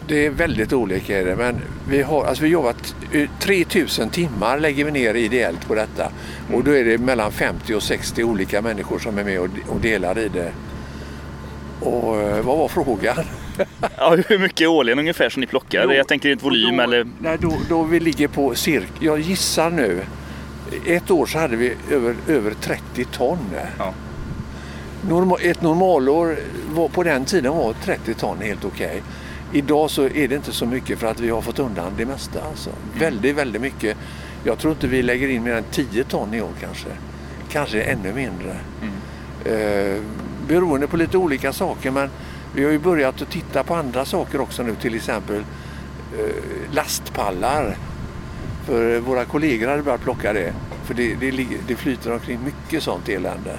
Det 0.08 0.26
är 0.26 0.30
väldigt 0.30 0.74
olika 0.74 1.20
är 1.20 1.26
det, 1.26 1.36
men 1.36 1.62
vi 1.90 2.02
har 2.02 2.26
alltså 2.26 2.44
vi 2.44 2.50
jobbat 2.50 2.96
3000 3.40 4.10
timmar 4.10 4.60
lägger 4.60 4.86
vi 4.86 4.92
ner 4.92 5.14
ideellt 5.14 5.68
på 5.68 5.76
detta. 5.76 6.12
Och 6.54 6.64
då 6.64 6.72
är 6.72 6.84
det 6.84 6.98
mellan 6.98 7.32
50 7.32 7.76
och 7.76 7.84
60 7.84 8.24
olika 8.24 8.62
människor 8.62 9.00
som 9.00 9.18
är 9.18 9.24
med 9.24 9.40
och 9.68 9.80
delar 9.82 10.20
i 10.20 10.28
det. 10.28 10.52
Och 11.80 12.22
eh, 12.22 12.46
vad 12.46 12.58
var 12.58 12.68
frågan? 12.68 13.26
Ja, 13.98 14.16
hur 14.28 14.40
mycket 14.40 14.68
årligen 14.68 15.00
ungefär 15.00 15.30
som 15.30 15.42
ni 15.42 15.48
plockar? 15.48 15.88
Då, 15.88 15.94
jag 15.94 16.08
tänker 16.08 16.30
inte 16.30 16.44
volym 16.44 16.78
då, 16.78 16.84
eller? 16.84 17.08
Nej, 17.20 17.38
då, 17.42 17.54
då 17.70 17.84
vi 17.84 18.00
ligger 18.00 18.28
på 18.28 18.56
cirka, 18.56 18.88
jag 19.00 19.20
gissar 19.20 19.70
nu, 19.70 20.02
ett 20.86 21.12
år 21.12 21.26
så 21.26 21.40
hade 21.40 21.56
vi 21.56 21.74
över, 21.92 22.16
över 22.28 22.54
30 22.62 23.06
ton. 23.06 23.38
Ja. 23.78 23.94
Normal, 25.10 25.40
ett 25.42 25.62
normalår 25.62 26.38
var, 26.74 26.88
på 26.88 27.04
den 27.04 27.26
tiden 27.26 27.54
var 27.54 27.74
30 27.84 28.14
ton 28.14 28.38
helt 28.42 28.66
okej. 28.66 28.88
Okay. 28.88 29.60
Idag 29.60 29.90
så 29.90 30.04
är 30.04 30.28
det 30.28 30.36
inte 30.36 30.52
så 30.52 30.66
mycket 30.66 31.00
för 31.00 31.08
att 31.08 31.20
vi 31.20 31.30
har 31.30 31.42
fått 31.42 31.60
undan 31.60 31.92
det 31.98 32.06
mesta. 32.06 32.40
Alltså. 32.50 32.70
Väldigt, 33.00 33.36
väldigt 33.36 33.62
mycket. 33.62 33.98
Jag 34.44 34.60
tror 34.60 34.74
inte 34.74 34.88
vi 34.88 35.02
lägger 35.02 35.28
in 35.28 35.44
mer 35.44 35.54
än 35.54 35.64
10 35.72 36.04
ton 36.04 36.34
i 36.34 36.42
år 36.42 36.52
kanske. 36.62 36.90
Kanske 37.52 37.82
ännu 37.82 38.14
mindre. 38.14 38.58
Mm. 38.82 38.94
Eh, 39.46 40.02
beroende 40.48 40.88
på 40.88 40.98
lite 40.98 41.18
olika 41.18 41.54
saker 41.54 41.92
men 41.92 42.10
vi 42.56 42.64
har 42.64 42.72
ju 42.72 42.80
börjat 42.80 43.22
att 43.22 43.32
titta 43.32 43.64
på 43.64 43.76
andra 43.76 44.06
saker 44.06 44.42
också 44.42 44.64
nu 44.64 44.76
till 44.76 44.96
exempel 44.96 45.44
eh, 46.20 46.74
lastpallar. 46.74 47.78
För 48.66 49.00
våra 49.00 49.26
kollegor 49.26 49.68
hade 49.68 49.84
börjat 49.84 50.02
plocka 50.02 50.34
det. 50.34 50.54
För 50.84 50.94
det, 50.94 51.16
det, 51.16 51.48
det 51.68 51.76
flyter 51.76 52.14
omkring 52.14 52.40
mycket 52.44 52.84
sånt 52.84 53.10
elände. 53.10 53.58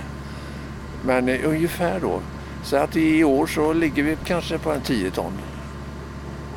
Men 1.05 1.29
eh, 1.29 1.41
ungefär 1.45 2.01
då. 2.01 2.21
Så 2.65 2.77
att 2.77 2.97
i 2.97 3.25
år 3.25 3.47
så 3.47 3.73
ligger 3.73 4.03
vi 4.03 4.17
kanske 4.25 4.59
på 4.59 4.73
en 4.73 4.81
10 4.81 5.11
ton. 5.11 5.33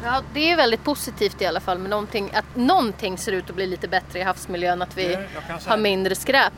Ja, 0.04 0.22
det 0.34 0.52
är 0.52 0.56
väldigt 0.56 0.84
positivt 0.84 1.42
i 1.42 1.46
alla 1.46 1.60
fall 1.60 1.78
med 1.78 1.90
någonting, 1.90 2.32
att 2.34 2.56
någonting 2.56 3.18
ser 3.18 3.32
ut 3.32 3.50
att 3.50 3.56
bli 3.56 3.68
lite 3.68 3.88
bättre 3.88 4.20
i 4.20 4.22
havsmiljön, 4.22 4.82
att 4.82 4.98
vi 4.98 5.18
har 5.66 5.78
mindre 5.78 6.16
skräp. 6.16 6.54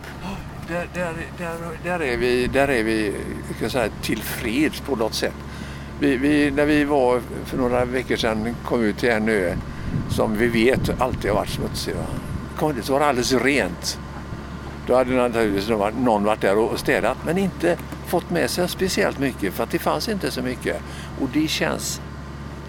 Där, 0.67 0.87
där, 0.93 1.13
där, 1.37 1.57
där, 1.83 2.01
är 2.01 2.17
vi, 2.17 2.47
där 2.47 2.67
är 2.67 2.83
vi 2.83 3.15
kan 3.59 3.69
säga, 3.69 3.89
tillfreds 4.01 4.79
på 4.79 4.95
något 4.95 5.13
sätt. 5.13 5.33
Vi, 5.99 6.17
vi, 6.17 6.51
när 6.51 6.65
vi 6.65 6.83
var 6.83 7.21
för 7.45 7.57
några 7.57 7.85
veckor 7.85 8.15
sedan 8.15 8.55
kom 8.65 8.83
ut 8.83 8.97
till 8.97 9.09
en 9.09 9.29
ö 9.29 9.55
som 10.09 10.37
vi 10.37 10.47
vet 10.47 11.01
alltid 11.01 11.31
har 11.31 11.37
varit 11.37 11.49
smutsig. 11.49 11.95
Va? 11.95 12.05
Kom 12.57 12.75
dit 12.75 12.85
så 12.85 12.93
var 12.93 12.99
det 12.99 13.05
alldeles 13.05 13.33
rent. 13.33 13.99
Då 14.87 14.95
hade 14.95 15.11
naturligtvis 15.15 15.69
någon 15.69 16.23
varit 16.23 16.41
där 16.41 16.57
och 16.57 16.79
städat 16.79 17.17
men 17.25 17.37
inte 17.37 17.77
fått 18.07 18.29
med 18.29 18.49
sig 18.49 18.69
speciellt 18.69 19.19
mycket 19.19 19.53
för 19.53 19.63
att 19.63 19.71
det 19.71 19.79
fanns 19.79 20.09
inte 20.09 20.31
så 20.31 20.41
mycket. 20.41 20.81
Och 21.21 21.29
det 21.33 21.47
känns, 21.47 22.01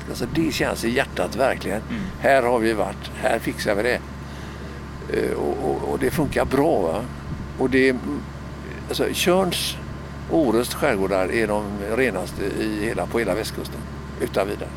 alltså 0.08 0.26
det 0.34 0.52
känns 0.52 0.84
i 0.84 0.90
hjärtat 0.90 1.36
verkligen. 1.36 1.80
Mm. 1.90 2.02
Här 2.20 2.42
har 2.42 2.58
vi 2.58 2.72
varit, 2.72 3.10
här 3.22 3.38
fixar 3.38 3.74
vi 3.74 3.82
det. 3.82 4.00
Eh, 5.12 5.32
och, 5.32 5.70
och, 5.70 5.92
och 5.92 5.98
det 5.98 6.10
funkar 6.10 6.44
bra. 6.44 6.80
Va? 6.80 7.04
Och 7.58 7.70
det, 7.70 7.96
alltså, 8.88 9.04
och 9.04 9.54
Orust 10.30 10.74
skärgårdar 10.74 11.32
är 11.32 11.46
de 11.46 11.64
renaste 11.96 12.42
i 12.42 12.84
hela, 12.84 13.06
på 13.06 13.18
hela 13.18 13.34
västkusten. 13.34 13.80
Utan 14.20 14.48
vidare. 14.48 14.68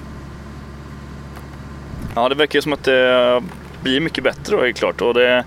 Ja, 2.15 2.29
det 2.29 2.35
verkar 2.35 2.61
som 2.61 2.73
att 2.73 2.83
det 2.83 3.41
blir 3.81 3.99
mycket 3.99 4.23
bättre 4.23 4.55
då, 4.55 4.63
helt 4.63 4.77
klart. 4.77 5.01
Och 5.01 5.13
det, 5.13 5.43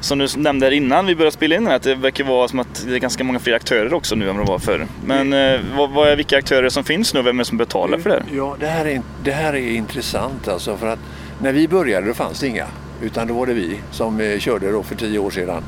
som 0.00 0.18
du 0.18 0.26
nämnde 0.36 0.66
här 0.66 0.72
innan 0.72 1.06
vi 1.06 1.14
började 1.14 1.34
spela 1.36 1.56
in 1.56 1.66
här, 1.66 1.76
att 1.76 1.82
det 1.82 1.94
verkar 1.94 2.24
vara 2.24 2.48
som 2.48 2.58
att 2.58 2.84
det 2.86 2.94
är 2.94 2.98
ganska 2.98 3.24
många 3.24 3.38
fler 3.38 3.54
aktörer 3.54 3.94
också 3.94 4.14
nu 4.14 4.30
än 4.30 4.36
vad 4.36 4.46
det 4.46 4.50
var 4.50 4.58
förr. 4.58 4.86
Men 5.04 5.32
eh, 5.32 5.60
vad, 5.76 5.90
vad 5.90 6.08
är 6.08 6.16
vilka 6.16 6.38
aktörer 6.38 6.68
som 6.68 6.84
finns 6.84 7.14
nu 7.14 7.20
och 7.20 7.26
vem 7.26 7.36
är 7.36 7.44
det 7.44 7.48
som 7.48 7.58
betalar 7.58 7.98
för 7.98 8.10
det? 8.10 8.22
Ja, 8.32 8.56
det 8.60 8.66
här 8.66 8.86
är, 8.86 9.02
det 9.24 9.32
här 9.32 9.52
är 9.52 9.70
intressant 9.70 10.48
alltså 10.48 10.76
för 10.76 10.86
att 10.86 10.98
när 11.38 11.52
vi 11.52 11.68
började 11.68 12.06
då 12.06 12.14
fanns 12.14 12.40
det 12.40 12.46
inga. 12.48 12.66
Utan 13.02 13.28
då 13.28 13.34
var 13.34 13.46
det 13.46 13.54
vi 13.54 13.80
som 13.90 14.20
eh, 14.20 14.38
körde 14.38 14.72
då 14.72 14.82
för 14.82 14.94
tio 14.94 15.18
år 15.18 15.30
sedan. 15.30 15.62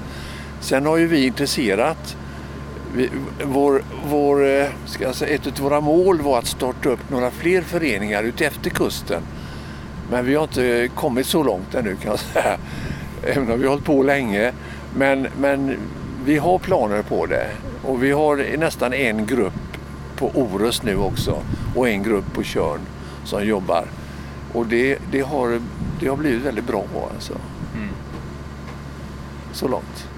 Sen 0.61 0.87
har 0.87 0.97
ju 0.97 1.07
vi 1.07 1.27
intresserat 1.27 2.17
vi, 2.95 3.11
vår, 3.45 3.83
vår, 4.07 4.47
eh, 4.47 4.67
ska 4.87 5.05
jag 5.05 5.15
säga, 5.15 5.35
ett 5.35 5.47
av 5.47 5.53
våra 5.59 5.81
mål 5.81 6.21
var 6.21 6.39
att 6.39 6.47
starta 6.47 6.89
upp 6.89 7.11
några 7.11 7.31
fler 7.31 7.63
föreningar 7.63 8.23
ute 8.23 8.47
efter 8.47 8.71
kusten. 8.71 9.23
Men 10.11 10.25
vi 10.25 10.35
har 10.35 10.43
inte 10.43 10.89
kommit 10.95 11.27
så 11.27 11.43
långt 11.43 11.75
ännu 11.75 11.97
kan 11.97 12.11
jag 12.11 12.21
säga. 12.21 12.59
Även 13.23 13.53
om 13.53 13.59
vi 13.59 13.65
har 13.65 13.71
hållit 13.71 13.85
på 13.85 14.03
länge. 14.03 14.53
Men, 14.97 15.27
men 15.39 15.77
vi 16.25 16.39
har 16.39 16.59
planer 16.59 17.03
på 17.03 17.27
det. 17.27 17.47
Och 17.85 18.03
vi 18.03 18.13
har 18.13 18.57
nästan 18.59 18.93
en 18.93 19.27
grupp 19.27 19.53
på 20.17 20.31
Orust 20.35 20.83
nu 20.83 20.97
också 20.97 21.43
och 21.77 21.89
en 21.89 22.03
grupp 22.03 22.33
på 22.35 22.43
Tjörn 22.43 22.81
som 23.25 23.47
jobbar. 23.47 23.85
Och 24.53 24.67
det, 24.67 24.99
det, 25.13 25.21
har, 25.21 25.61
det 26.01 26.09
har 26.09 26.17
blivit 26.17 26.43
väldigt 26.43 26.67
bra 26.67 26.85
alltså. 27.15 27.33
Mm. 27.75 27.89
Så 29.53 29.69
långt. 29.69 30.10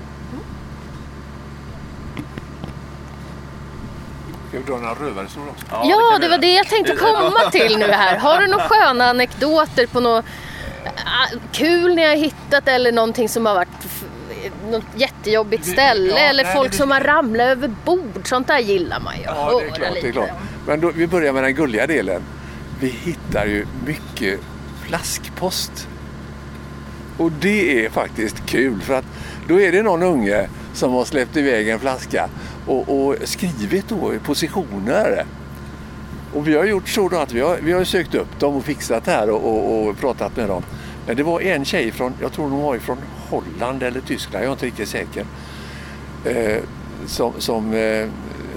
Ska 4.53 4.59
vi 4.61 4.65
dra 4.67 4.77
några 4.77 4.95
rövarhistorier 4.95 5.51
också? 5.51 5.67
Ja, 5.71 6.19
det 6.21 6.29
var 6.29 6.39
det 6.39 6.55
jag 6.55 6.67
tänkte 6.67 6.97
komma 6.97 7.51
till 7.51 7.79
nu 7.79 7.87
här. 7.87 8.19
Har 8.19 8.41
du 8.41 8.47
några 8.47 8.69
sköna 8.69 9.05
anekdoter 9.05 9.87
på 9.87 10.01
något 10.01 10.25
ah, 11.05 11.37
kul 11.53 11.95
ni 11.95 12.07
har 12.07 12.15
hittat 12.15 12.69
eller 12.69 12.93
någonting 12.93 13.29
som 13.29 13.47
har 13.47 13.55
varit 13.55 13.69
något 14.71 14.85
jättejobbigt 14.97 15.67
ställe 15.67 16.11
ja, 16.11 16.19
eller 16.19 16.45
nej, 16.45 16.55
folk 16.55 16.71
det- 16.71 16.77
som 16.77 16.91
har 16.91 17.01
ramlat 17.01 17.47
över 17.47 17.71
bord. 17.85 18.21
Sånt 18.25 18.47
där 18.47 18.59
gillar 18.59 19.01
man 19.01 19.17
ju. 19.17 19.23
Ja, 19.23 19.61
det 19.61 19.67
är 19.67 19.71
klart. 19.71 19.89
Det 20.03 20.09
är 20.09 20.13
klart. 20.13 20.31
Men 20.67 20.81
då, 20.81 20.91
vi 20.95 21.07
börjar 21.07 21.33
med 21.33 21.43
den 21.43 21.55
gulliga 21.55 21.87
delen. 21.87 22.23
Vi 22.81 22.89
hittar 22.89 23.47
ju 23.47 23.67
mycket 23.87 24.41
flaskpost. 24.87 25.89
Och 27.19 27.33
det 27.33 27.85
är 27.85 27.91
faktiskt 27.91 28.47
kul 28.47 28.81
för 28.81 28.95
att 28.95 29.05
då 29.49 29.61
är 29.61 29.73
det 29.73 29.83
någon 29.83 30.03
unge 30.03 30.49
som 30.75 30.93
har 30.93 31.05
släppt 31.05 31.37
iväg 31.37 31.69
en 31.69 31.81
flaska 31.81 32.29
och, 32.67 32.89
och 32.89 33.17
skrivit 33.25 33.89
då 33.89 34.15
i 34.15 34.19
positioner. 34.19 35.25
Och 36.35 36.49
vi 36.49 36.57
har 36.57 36.65
gjort 36.65 36.89
så 36.89 37.09
då 37.09 37.17
att 37.17 37.33
vi 37.33 37.41
har, 37.41 37.59
vi 37.63 37.73
har 37.73 37.85
sökt 37.85 38.15
upp 38.15 38.41
dem 38.41 38.57
och 38.57 38.65
fixat 38.65 39.05
det 39.05 39.11
här 39.11 39.31
och, 39.31 39.45
och, 39.45 39.89
och 39.89 39.99
pratat 39.99 40.37
med 40.37 40.49
dem. 40.49 40.63
Men 41.07 41.17
det 41.17 41.23
var 41.23 41.41
en 41.41 41.65
tjej 41.65 41.91
från, 41.91 42.13
jag 42.21 42.33
tror 42.33 42.49
hon 42.49 42.63
var 42.63 42.79
från 42.79 42.99
Holland 43.31 43.83
eller 43.83 44.01
Tyskland, 44.01 44.45
jag 44.45 44.49
är 44.49 44.53
inte 44.53 44.67
riktigt 44.67 44.89
säker. 44.89 45.27
Eh, 46.25 46.63
som 47.07 47.33
som 47.39 47.75
eh, 47.75 48.09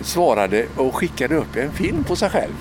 svarade 0.01 0.65
och 0.75 0.95
skickade 0.95 1.35
upp 1.35 1.55
en 1.55 1.71
film 1.71 2.03
på 2.03 2.15
sig 2.15 2.29
själv. 2.29 2.53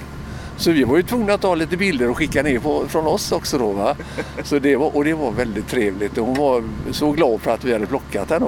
Så 0.56 0.70
vi 0.70 0.84
var 0.84 0.96
ju 0.96 1.02
tvungna 1.02 1.34
att 1.34 1.40
ta 1.40 1.54
lite 1.54 1.76
bilder 1.76 2.10
och 2.10 2.16
skicka 2.16 2.42
ner 2.42 2.58
på, 2.58 2.88
från 2.88 3.06
oss 3.06 3.32
också 3.32 3.58
då. 3.58 3.72
Va? 3.72 3.96
Så 4.44 4.58
det 4.58 4.76
var, 4.76 4.96
och 4.96 5.04
det 5.04 5.14
var 5.14 5.30
väldigt 5.30 5.68
trevligt 5.68 6.18
och 6.18 6.26
hon 6.26 6.36
var 6.36 6.64
så 6.90 7.12
glad 7.12 7.40
för 7.40 7.50
att 7.50 7.64
vi 7.64 7.72
hade 7.72 7.86
plockat 7.86 8.30
henne. 8.30 8.46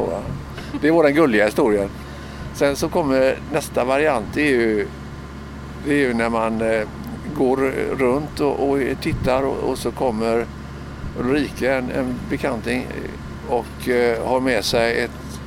Det 0.80 0.90
var 0.90 1.04
den 1.04 1.14
gulliga 1.14 1.44
historien. 1.44 1.88
Sen 2.56 2.76
så 2.76 2.88
kommer 2.88 3.38
nästa 3.52 3.84
variant. 3.84 4.26
Det 4.34 4.40
är 4.40 4.50
ju, 4.50 4.88
det 5.86 5.92
är 5.92 5.98
ju 5.98 6.14
när 6.14 6.28
man 6.28 6.60
eh, 6.60 6.88
går 7.36 7.56
runt 7.98 8.40
och, 8.40 8.70
och 8.70 8.78
tittar 9.02 9.42
och, 9.42 9.70
och 9.70 9.78
så 9.78 9.90
kommer 9.90 10.46
Ulrika, 11.20 11.74
en, 11.74 11.90
en 11.90 12.14
bekanting, 12.30 12.86
och 13.48 13.88
eh, 13.88 14.26
har 14.26 14.40
med 14.40 14.64
sig 14.64 15.00
ett, 15.00 15.40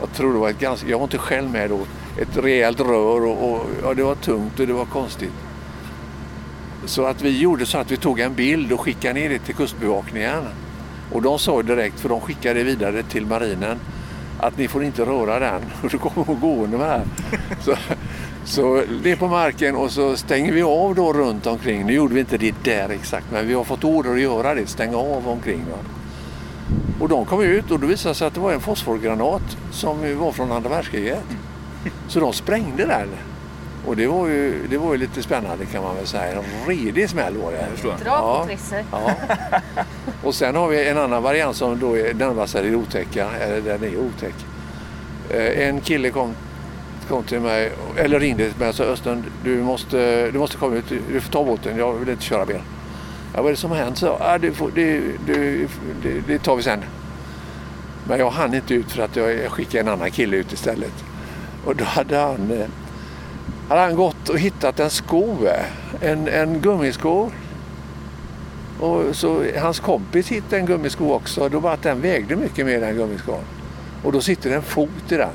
jag 0.00 0.12
tror 0.12 0.32
det 0.32 0.38
var 0.38 0.50
ett 0.50 0.58
ganska, 0.58 0.88
jag 0.88 0.98
var 0.98 1.04
inte 1.04 1.18
själv 1.18 1.50
med 1.50 1.70
då, 1.70 1.80
ett 2.20 2.36
rejält 2.36 2.80
rör 2.80 3.24
och, 3.24 3.52
och 3.52 3.66
ja, 3.82 3.94
det 3.94 4.02
var 4.02 4.14
tungt 4.14 4.60
och 4.60 4.66
det 4.66 4.72
var 4.72 4.84
konstigt. 4.84 5.32
Så 6.84 7.04
att 7.04 7.22
vi 7.22 7.38
gjorde 7.38 7.66
så 7.66 7.78
att 7.78 7.90
vi 7.90 7.96
tog 7.96 8.20
en 8.20 8.34
bild 8.34 8.72
och 8.72 8.80
skickade 8.80 9.14
ner 9.14 9.28
det 9.28 9.38
till 9.38 9.54
Kustbevakningen. 9.54 10.44
Och 11.12 11.22
de 11.22 11.38
sa 11.38 11.56
ju 11.56 11.62
direkt, 11.62 12.00
för 12.00 12.08
de 12.08 12.20
skickade 12.20 12.60
det 12.60 12.64
vidare 12.64 13.02
till 13.02 13.26
marinen, 13.26 13.78
att 14.40 14.58
ni 14.58 14.68
får 14.68 14.84
inte 14.84 15.02
röra 15.02 15.38
den. 15.38 15.62
Och 15.82 15.90
då 15.90 15.98
kommer 15.98 16.26
hon 16.26 16.40
gående 16.40 16.78
med 16.78 16.88
den. 16.90 17.00
här. 17.00 17.06
Så, 17.60 17.76
så 18.44 18.82
det 19.02 19.10
är 19.10 19.16
på 19.16 19.28
marken 19.28 19.76
och 19.76 19.90
så 19.90 20.16
stänger 20.16 20.52
vi 20.52 20.62
av 20.62 20.94
då 20.94 21.12
runt 21.12 21.46
omkring. 21.46 21.86
Nu 21.86 21.92
gjorde 21.92 22.14
vi 22.14 22.20
inte 22.20 22.38
det 22.38 22.54
där 22.64 22.88
exakt, 22.88 23.26
men 23.32 23.48
vi 23.48 23.54
har 23.54 23.64
fått 23.64 23.84
order 23.84 24.12
att 24.12 24.20
göra 24.20 24.54
det, 24.54 24.66
stänga 24.66 24.96
av 24.96 25.28
omkring. 25.28 25.64
Då. 25.68 25.76
Och 27.02 27.08
de 27.08 27.24
kom 27.24 27.42
ut 27.42 27.70
och 27.70 27.80
då 27.80 27.86
visade 27.86 28.10
det 28.10 28.14
sig 28.14 28.26
att 28.26 28.34
det 28.34 28.40
var 28.40 28.52
en 28.52 28.60
fosforgranat 28.60 29.56
som 29.70 30.18
var 30.18 30.32
från 30.32 30.52
andra 30.52 30.70
världskriget. 30.70 31.24
Så 32.08 32.20
de 32.20 32.32
sprängde 32.32 32.86
den. 32.86 33.08
Och 33.86 33.96
det 33.96 34.06
var 34.06 34.26
ju, 34.28 34.66
det 34.70 34.78
var 34.78 34.92
ju 34.92 34.98
lite 34.98 35.22
spännande 35.22 35.66
kan 35.66 35.82
man 35.82 35.96
väl 35.96 36.06
säga. 36.06 36.32
En 36.32 36.44
redig 36.68 37.10
smäll 37.10 37.36
var 37.36 37.52
det. 37.52 37.66
Dra 38.04 38.10
Ja. 38.10 38.46
Ja. 38.92 39.14
Och 40.22 40.34
sen 40.34 40.56
har 40.56 40.68
vi 40.68 40.88
en 40.88 40.98
annan 40.98 41.22
variant 41.22 41.56
som 41.56 41.78
då 41.78 41.98
är 41.98 42.14
närmar 42.14 42.46
sig 42.46 42.70
det 42.70 42.76
otäcka, 42.76 43.30
eller 43.40 43.60
den 43.60 43.84
är 43.84 43.96
otäck. 43.96 44.34
Eh, 45.30 45.68
En 45.68 45.80
kille 45.80 46.10
kom, 46.10 46.34
kom 47.08 47.22
till 47.22 47.40
mig, 47.40 47.72
eller 47.96 48.20
ringde 48.20 48.50
till 48.50 48.60
mig 48.60 48.68
och 48.68 48.74
sa 48.74 48.84
Östen, 48.84 49.24
du 49.44 49.62
måste, 49.62 50.30
du 50.30 50.38
måste 50.38 50.56
komma 50.56 50.76
ut, 50.76 50.84
du 51.12 51.20
får 51.20 51.32
ta 51.32 51.44
båten, 51.44 51.76
jag 51.78 51.92
vill 51.92 52.08
inte 52.08 52.22
köra 52.24 52.46
bil. 52.46 52.60
Ja, 53.34 53.42
vad 53.42 53.46
är 53.46 53.50
det 53.50 53.56
som 53.56 53.70
har 53.70 53.78
hänt? 53.78 53.98
Så, 53.98 54.16
ah, 54.20 54.38
det, 54.38 54.52
får, 54.52 54.70
det, 54.74 55.00
det, 55.26 55.66
det, 56.02 56.20
det 56.26 56.38
tar 56.38 56.56
vi 56.56 56.62
sen. 56.62 56.80
Men 58.08 58.18
jag 58.18 58.30
hann 58.30 58.54
inte 58.54 58.74
ut 58.74 58.92
för 58.92 59.02
att 59.02 59.16
jag, 59.16 59.34
jag 59.34 59.50
skickade 59.52 59.80
en 59.80 59.88
annan 59.88 60.10
kille 60.10 60.36
ut 60.36 60.52
istället. 60.52 61.04
Och 61.64 61.76
då 61.76 61.84
hade 61.84 62.16
han, 62.18 62.50
eh, 62.50 62.66
hade 63.72 63.84
han 63.84 63.96
gått 63.96 64.28
och 64.28 64.38
hittat 64.38 64.80
en 64.80 64.90
sko, 64.90 65.36
en, 66.00 66.28
en 66.28 66.60
gummisko 66.60 67.30
och 68.80 69.16
så 69.16 69.44
hans 69.60 69.80
kompis 69.80 70.28
hittade 70.28 70.56
en 70.56 70.66
gummisko 70.66 71.12
också. 71.12 71.48
Då 71.48 71.60
bara 71.60 71.72
att 71.72 71.82
den 71.82 72.00
vägde 72.00 72.36
mycket 72.36 72.66
mer 72.66 72.82
än 72.82 72.96
gummiskon. 72.96 73.44
Och 74.02 74.12
då 74.12 74.20
sitter 74.20 74.50
det 74.50 74.56
en 74.56 74.62
fot 74.62 75.12
i 75.12 75.16
den. 75.16 75.34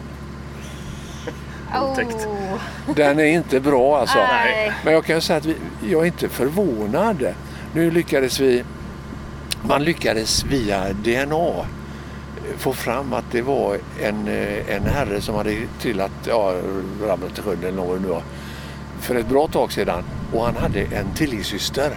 Otäckt. 1.82 2.28
Oh. 2.28 2.96
Den 2.96 3.20
är 3.20 3.26
inte 3.26 3.60
bra 3.60 4.00
alltså. 4.00 4.18
Nej. 4.18 4.72
Men 4.84 4.94
jag 4.94 5.06
kan 5.06 5.16
ju 5.16 5.22
säga 5.22 5.38
att 5.38 5.46
vi, 5.46 5.56
jag 5.90 6.02
är 6.02 6.06
inte 6.06 6.30
förvånad. 6.30 7.34
Nu 7.74 7.92
lyckades 7.92 8.40
vi, 8.40 8.64
man 9.62 9.84
lyckades 9.84 10.44
via 10.44 10.94
DNA 10.94 11.66
få 12.58 12.74
fram 12.74 13.14
att 13.14 13.26
det 13.32 13.42
var 13.42 13.78
en, 14.02 14.28
eh, 14.28 14.76
en 14.76 14.86
herre 14.86 15.22
som 15.22 15.36
hade 15.36 15.58
trillat, 15.80 16.12
ja, 16.28 16.54
ramlat 17.04 17.40
i 17.40 17.42
sjön 17.42 17.58
eller 17.60 17.72
något 17.72 18.02
nu 18.02 18.22
för 19.00 19.16
ett 19.16 19.28
bra 19.30 19.48
tag 19.48 19.72
sedan. 19.72 20.04
Och 20.34 20.46
han 20.46 20.56
hade 20.56 20.80
en 20.82 21.14
tvillingsyster 21.16 21.92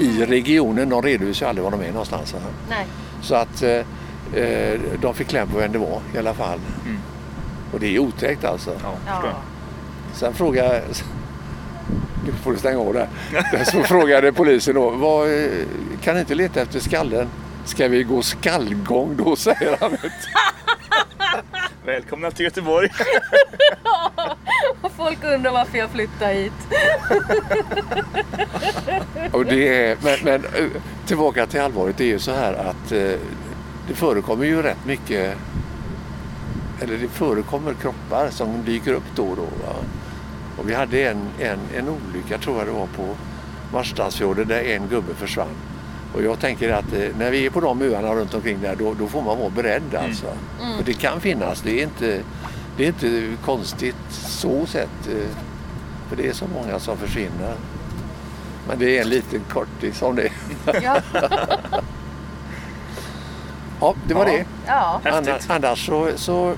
i 0.00 0.24
regionen. 0.24 0.88
De 0.88 1.02
redovisar 1.02 1.46
ju 1.46 1.48
aldrig 1.50 1.64
var 1.64 1.70
de 1.70 1.82
är 1.82 1.90
någonstans. 1.90 2.34
Nej. 2.68 2.86
Så 3.22 3.34
att 3.34 3.62
eh, 3.62 4.42
eh, 4.42 4.80
de 5.00 5.14
fick 5.14 5.28
kläm 5.28 5.48
på 5.48 5.58
vem 5.58 5.72
det 5.72 5.78
var 5.78 6.00
i 6.14 6.18
alla 6.18 6.34
fall. 6.34 6.58
Mm. 6.84 6.98
Och 7.72 7.80
det 7.80 7.96
är 7.96 7.98
otäckt 7.98 8.44
alltså. 8.44 8.70
Ja, 8.82 8.94
Ja. 9.06 9.32
Sen 10.14 10.34
frågade 10.34 10.82
nu 12.26 12.32
får 12.32 12.52
du 12.52 12.58
stänga 12.58 12.78
av 12.78 12.94
där. 12.94 13.08
Så 13.64 13.82
frågade 13.82 14.32
polisen 14.32 14.74
då, 14.74 14.90
vad, 14.90 15.28
eh, 15.28 15.50
kan 16.02 16.14
ni 16.14 16.20
inte 16.20 16.34
leta 16.34 16.60
efter 16.62 16.80
skallen? 16.80 17.28
Ska 17.66 17.88
vi 17.88 18.02
gå 18.02 18.22
skallgång 18.22 19.16
då, 19.16 19.36
säger 19.36 19.76
han. 19.80 19.96
Välkomna 21.84 22.30
till 22.30 22.44
Göteborg. 22.44 22.88
Och 24.80 24.92
folk 24.92 25.24
undrar 25.24 25.52
varför 25.52 25.78
jag 25.78 25.90
flyttar 25.90 26.32
hit. 26.32 26.52
Och 29.32 29.44
det 29.44 29.68
är, 29.68 29.96
men, 30.02 30.18
men 30.22 30.44
eh, 30.44 30.70
tillbaka 31.06 31.46
till 31.46 31.60
allvaret, 31.60 31.96
det 31.98 32.04
är 32.04 32.08
ju 32.08 32.18
så 32.18 32.32
här 32.32 32.54
att 32.54 32.92
eh, 32.92 33.12
det 33.88 33.94
förekommer 33.94 34.44
ju 34.44 34.62
rätt 34.62 34.84
mycket, 34.84 35.36
eller 36.80 36.98
det 36.98 37.08
förekommer 37.08 37.74
kroppar 37.74 38.30
som 38.30 38.64
dyker 38.64 38.92
upp 38.92 39.16
då 39.16 39.26
och 39.26 39.36
då. 39.36 39.42
Va? 39.42 39.74
Och 40.58 40.68
vi 40.68 40.74
hade 40.74 41.02
en, 41.08 41.28
en, 41.40 41.58
en 41.76 41.88
olycka, 41.88 42.38
tror 42.38 42.58
jag 42.58 42.66
det 42.66 42.72
var, 42.72 42.86
på 42.86 43.16
Marstrandsfjorden 43.72 44.48
där 44.48 44.62
en 44.62 44.88
gubbe 44.88 45.14
försvann. 45.14 45.56
Och 46.16 46.22
jag 46.22 46.40
tänker 46.40 46.72
att 46.72 46.92
eh, 46.92 47.08
när 47.18 47.30
vi 47.30 47.46
är 47.46 47.50
på 47.50 47.60
de 47.60 47.82
öarna 47.82 48.14
runt 48.14 48.34
omkring 48.34 48.58
där, 48.62 48.76
då, 48.76 48.94
då 48.94 49.06
får 49.06 49.22
man 49.22 49.38
vara 49.38 49.50
beredd 49.50 49.94
alltså. 49.94 50.26
För 50.76 50.84
det 50.84 50.92
kan 50.94 51.20
finnas, 51.20 51.60
det 51.60 51.80
är 51.80 51.82
inte, 51.82 52.20
det 52.76 52.84
är 52.84 52.88
inte 52.88 53.36
konstigt 53.44 53.96
så 54.10 54.66
sett. 54.66 55.08
eh, 55.08 55.36
För 56.08 56.16
det 56.16 56.28
är 56.28 56.32
så 56.32 56.44
många 56.54 56.78
som 56.78 56.96
försvinner. 56.96 57.54
Men 58.68 58.78
det 58.78 58.98
är 58.98 59.02
en 59.02 59.08
liten 59.08 59.40
kortis 59.52 60.02
om 60.02 60.16
det. 60.16 60.28
Ja. 60.82 61.00
Ja, 63.80 63.94
det 64.08 64.14
var 64.14 64.26
Ja. 64.26 64.32
det. 64.32 64.44
ja. 64.66 65.00
Annars, 65.04 65.50
annars 65.50 65.86
så, 65.86 66.10
så 66.16 66.54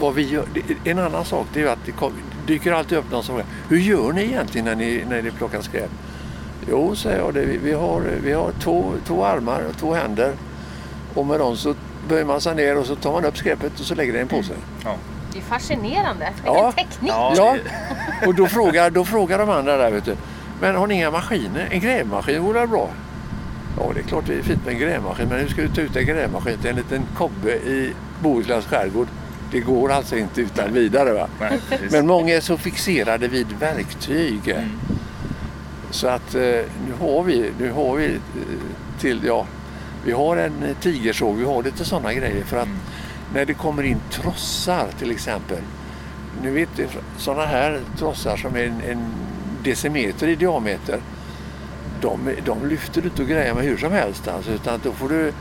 vad 0.00 0.14
vi 0.14 0.22
gör, 0.28 0.44
en 0.84 0.98
annan 0.98 1.24
sak 1.24 1.46
det 1.52 1.62
är 1.62 1.66
att 1.66 1.78
det 1.86 1.92
kom, 1.92 2.12
dyker 2.46 2.72
alltid 2.72 2.98
upp 2.98 3.10
någon 3.10 3.22
som 3.22 3.34
frågar 3.34 3.46
Hur 3.68 3.78
gör 3.78 4.12
ni 4.12 4.22
egentligen 4.22 4.64
när 4.64 4.74
ni, 4.74 5.04
när 5.08 5.22
ni 5.22 5.30
plockar 5.30 5.60
skräp? 5.62 5.90
Jo, 6.68 6.96
säger 6.96 7.18
jag, 7.18 7.34
det, 7.34 7.40
vi, 7.44 7.72
har, 7.72 8.02
vi 8.22 8.32
har 8.32 8.52
två, 8.62 8.92
två 9.06 9.24
armar 9.24 9.62
och 9.70 9.76
två 9.76 9.94
händer 9.94 10.32
och 11.14 11.26
med 11.26 11.40
dem 11.40 11.56
så 11.56 11.74
böjer 12.08 12.24
man 12.24 12.40
sig 12.40 12.54
ner 12.54 12.78
och 12.78 12.86
så 12.86 12.94
tar 12.96 13.12
man 13.12 13.24
upp 13.24 13.36
skräpet 13.36 13.80
och 13.80 13.86
så 13.86 13.94
lägger 13.94 14.12
det 14.12 14.18
i 14.18 14.22
en 14.22 14.28
påse. 14.28 14.52
Det 15.32 15.38
är 15.38 15.42
fascinerande. 15.42 16.28
Vilken 16.34 16.54
Ja. 16.54 16.72
teknik. 16.72 17.10
Ja, 17.14 17.32
Ja, 17.36 17.56
och 18.26 18.34
då 18.34 18.46
frågar, 18.46 18.90
då 18.90 19.04
frågar 19.04 19.38
de 19.38 19.50
andra 19.50 19.76
där 19.76 19.90
vet 19.90 20.04
du. 20.04 20.16
Men 20.60 20.74
har 20.76 20.86
ni 20.86 20.94
inga 20.94 21.10
maskiner? 21.10 21.68
En 21.70 21.80
grävmaskin 21.80 22.42
vore 22.42 22.66
bra? 22.66 22.88
Ja, 23.78 23.90
det 23.94 24.00
är 24.00 24.04
klart 24.04 24.24
det 24.26 24.34
är 24.34 24.42
fint 24.42 24.64
med 24.64 24.74
en 24.74 24.80
grävmaskin, 24.80 25.28
men 25.28 25.40
hur 25.40 25.48
ska 25.48 25.62
du 25.62 25.68
ta 25.68 25.80
ut 25.80 25.96
en 25.96 26.06
grävmaskin 26.06 26.58
till 26.58 26.70
en 26.70 26.76
liten 26.76 27.02
kobbe 27.16 27.50
i 27.52 27.92
Bohusläns 28.22 28.66
skärgård? 28.66 29.06
Det 29.52 29.60
går 29.60 29.92
alltså 29.92 30.16
inte 30.16 30.40
utan 30.40 30.72
vidare. 30.72 31.12
Va? 31.12 31.26
Nej. 31.40 31.60
Men 31.90 32.06
många 32.06 32.34
är 32.34 32.40
så 32.40 32.56
fixerade 32.56 33.28
vid 33.28 33.46
verktyg. 33.60 34.54
Så 35.90 36.08
att 36.08 36.34
eh, 36.34 36.40
nu 36.86 36.92
har 37.00 37.22
vi, 37.22 37.50
nu 37.58 37.72
har 37.72 37.96
vi 37.96 38.14
eh, 38.14 38.20
till, 39.00 39.20
ja, 39.24 39.46
vi 40.04 40.12
har 40.12 40.36
en 40.36 40.62
eh, 40.62 40.76
tigersåg, 40.80 41.36
vi 41.36 41.44
har 41.44 41.62
lite 41.62 41.84
sådana 41.84 42.14
grejer 42.14 42.44
för 42.44 42.56
att 42.56 42.68
när 43.34 43.44
det 43.44 43.54
kommer 43.54 43.82
in 43.82 44.00
trossar 44.10 44.88
till 44.98 45.10
exempel. 45.10 45.58
Nu 46.42 46.50
vet 46.50 46.68
du, 46.76 46.86
sådana 47.16 47.46
här 47.46 47.80
trossar 47.98 48.36
som 48.36 48.56
är 48.56 48.64
en, 48.64 48.80
en 48.88 49.12
decimeter 49.64 50.28
i 50.28 50.34
diameter. 50.34 51.00
De, 52.00 52.34
de 52.44 52.68
lyfter 52.68 53.02
du 53.02 53.08
inte 53.08 53.22
och 53.22 53.28
grejer 53.28 53.54
med 53.54 53.64
hur 53.64 53.76
som 53.76 53.92
helst 53.92 54.28
alltså, 54.28 54.50
utan 54.50 54.80
då 54.82 54.92
får, 54.92 55.08
du, 55.08 55.32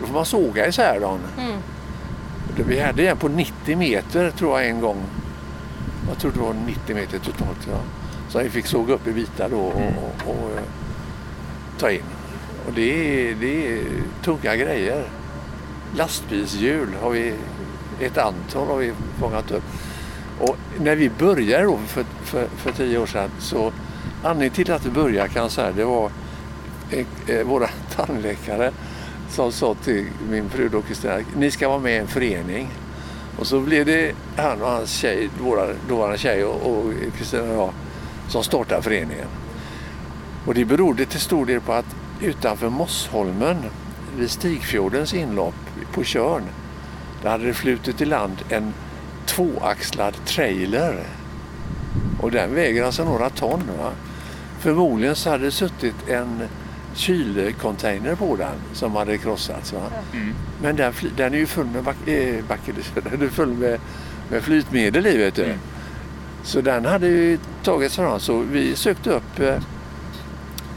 då 0.00 0.06
får 0.06 0.14
man 0.14 0.26
såga 0.26 0.66
isär 0.66 1.00
dem. 1.00 1.18
Mm. 1.38 1.56
Vi 2.68 2.80
hade 2.80 3.08
en 3.08 3.16
på 3.16 3.28
90 3.28 3.76
meter 3.76 4.30
tror 4.30 4.60
jag 4.60 4.70
en 4.70 4.80
gång. 4.80 4.96
Jag 6.08 6.18
tror 6.18 6.32
det 6.32 6.40
var 6.40 6.54
90 6.66 6.94
meter 6.94 7.18
totalt. 7.18 7.68
Ja. 7.70 8.01
Så 8.32 8.38
vi 8.38 8.50
fick 8.50 8.66
såga 8.66 8.94
upp 8.94 9.06
i 9.06 9.12
bitar 9.12 9.48
då 9.48 9.60
och, 9.60 9.74
och, 9.74 10.30
och 10.30 10.50
eh, 10.50 10.62
ta 11.78 11.90
in. 11.90 12.02
Och 12.66 12.72
det 12.72 12.82
är, 13.30 13.34
det 13.34 13.66
är 13.66 13.84
tunga 14.24 14.56
grejer. 14.56 15.04
Lastbilshjul 15.96 16.88
har 17.02 17.10
vi, 17.10 17.34
ett 18.00 18.18
antal 18.18 18.66
har 18.66 18.76
vi 18.76 18.92
fångat 19.20 19.50
upp. 19.50 19.62
Och 20.40 20.56
när 20.80 20.96
vi 20.96 21.10
började 21.10 21.64
då 21.64 21.78
för, 21.86 22.04
för, 22.24 22.46
för 22.56 22.72
tio 22.72 22.98
år 22.98 23.06
sedan 23.06 23.30
så 23.38 23.72
anledningen 24.22 24.54
till 24.54 24.72
att 24.72 24.86
vi 24.86 24.90
började 24.90 25.28
kan 25.28 25.42
jag 25.42 25.50
säga 25.50 25.72
det 25.72 25.84
var 25.84 26.10
eh, 26.90 27.06
eh, 27.26 27.46
våra 27.46 27.68
tandläkare 27.96 28.72
som 29.30 29.52
sa 29.52 29.74
till 29.74 30.06
min 30.30 30.50
fru 30.50 30.68
då 30.68 30.82
Kristina, 30.82 31.18
ni 31.36 31.50
ska 31.50 31.68
vara 31.68 31.78
med 31.78 31.92
i 31.92 31.98
en 31.98 32.06
förening. 32.06 32.68
Och 33.38 33.46
så 33.46 33.60
blev 33.60 33.86
det 33.86 34.14
han 34.36 34.62
och 34.62 34.68
hans 34.68 34.90
tjej, 34.90 35.30
våra 35.40 35.66
dåvarande 35.88 36.18
tjej 36.18 36.44
och 36.44 36.70
och 36.70 36.92
Kristina 37.18 37.42
och 37.42 37.54
jag 37.54 37.72
som 38.32 38.44
startade 38.44 38.82
föreningen. 38.82 39.26
Och 40.46 40.54
det 40.54 40.64
berodde 40.64 41.04
till 41.06 41.20
stor 41.20 41.46
del 41.46 41.60
på 41.60 41.72
att 41.72 41.96
utanför 42.20 42.68
Mossholmen 42.68 43.56
vid 44.16 44.30
Stigfjordens 44.30 45.14
inlopp 45.14 45.54
på 45.92 46.04
Tjörn 46.04 46.42
där 47.22 47.30
hade 47.30 47.44
det 47.46 47.54
flutit 47.54 48.00
i 48.00 48.04
land 48.04 48.36
en 48.48 48.72
tvåaxlad 49.26 50.14
trailer. 50.24 51.02
Och 52.20 52.30
den 52.30 52.54
väger 52.54 52.84
alltså 52.84 53.04
några 53.04 53.30
ton. 53.30 53.62
Va? 53.78 53.90
Förmodligen 54.60 55.16
så 55.16 55.30
hade 55.30 55.44
det 55.44 55.50
suttit 55.50 56.08
en 56.08 56.42
kylcontainer 56.94 58.14
på 58.14 58.36
den 58.36 58.54
som 58.72 58.96
hade 58.96 59.18
krossats. 59.18 59.74
Mm. 60.12 60.34
Men 60.62 60.76
den, 60.76 60.92
den 61.16 61.34
är 61.34 61.38
ju 61.38 61.46
full 61.46 61.66
med, 61.66 61.78
eh, 61.88 62.44
back- 62.44 62.70
den 63.10 63.22
är 63.22 63.28
full 63.28 63.52
med, 63.52 63.80
med 64.30 64.42
flytmedel 64.42 65.06
i 65.06 65.16
vet 65.16 65.34
du. 65.34 65.44
Mm. 65.44 65.58
Så 66.42 66.60
den 66.60 66.84
hade 66.84 67.06
ju 67.06 67.38
tagits 67.62 67.96
fram. 67.96 68.20
Så 68.20 68.38
vi 68.38 68.76
sökte 68.76 69.10
upp 69.10 69.40
eh, 69.40 69.56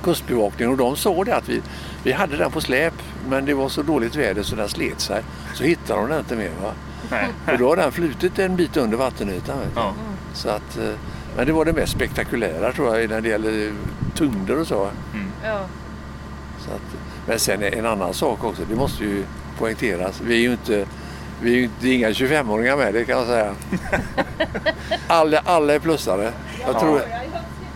Kustbevakningen 0.04 0.72
och 0.72 0.78
de 0.78 0.96
såg 0.96 1.26
det 1.26 1.36
att 1.36 1.50
vi, 1.50 1.62
vi 2.04 2.12
hade 2.12 2.38
den 2.38 2.52
på 2.52 2.62
släp 2.62 2.94
men 3.30 3.46
det 3.46 3.54
var 3.54 3.70
så 3.70 3.82
dåligt 3.82 4.16
väder 4.16 4.44
så 4.44 4.56
den 4.56 4.70
slet 4.70 5.00
sig. 5.00 5.24
Så 5.54 5.64
hittade 5.64 6.02
de 6.02 6.10
den 6.10 6.20
inte 6.20 6.36
mer. 6.36 6.52
Va? 6.64 6.72
Nej. 7.12 7.28
Och 7.52 7.58
då 7.58 7.70
har 7.70 7.76
den 7.76 7.92
flutit 7.92 8.40
en 8.40 8.56
bit 8.56 8.78
under 8.78 8.98
vattenytan. 8.98 9.60
Vet 9.60 9.76
du. 9.76 9.80
Ja. 9.80 9.94
Så 10.34 10.50
att, 10.50 10.78
eh, 10.78 10.96
men 11.38 11.48
det 11.48 11.54
var 11.54 11.66
det 11.66 11.74
mest 11.74 11.94
spektakulära 11.94 12.72
tror 12.72 12.98
jag 12.98 13.10
när 13.10 13.22
det 13.22 13.30
gäller 13.30 13.74
tyngder 14.16 14.60
och 14.60 14.68
så. 14.68 14.90
Ja. 15.44 15.60
så 16.66 16.72
att, 16.72 16.96
men 17.28 17.40
sen 17.40 17.64
en 17.64 17.86
annan 17.86 18.14
sak 18.14 18.44
också, 18.44 18.62
det 18.70 18.76
måste 18.76 19.04
ju 19.04 19.24
poängteras. 19.58 20.22
Vi 20.22 20.36
är 20.36 20.40
ju 20.40 20.52
inte, 20.52 20.86
vi 21.42 21.64
är 21.64 21.70
ju 21.80 21.94
inga 21.94 22.10
25-åringar 22.10 22.78
med, 22.78 22.94
det 22.94 23.06
kan 23.06 23.18
jag 23.18 23.28
säga. 23.28 23.56
Alla, 25.08 25.42
alla 25.46 25.74
är 25.74 25.80
plussare. 25.80 26.32
Jag 26.68 26.80
tror, 26.80 27.02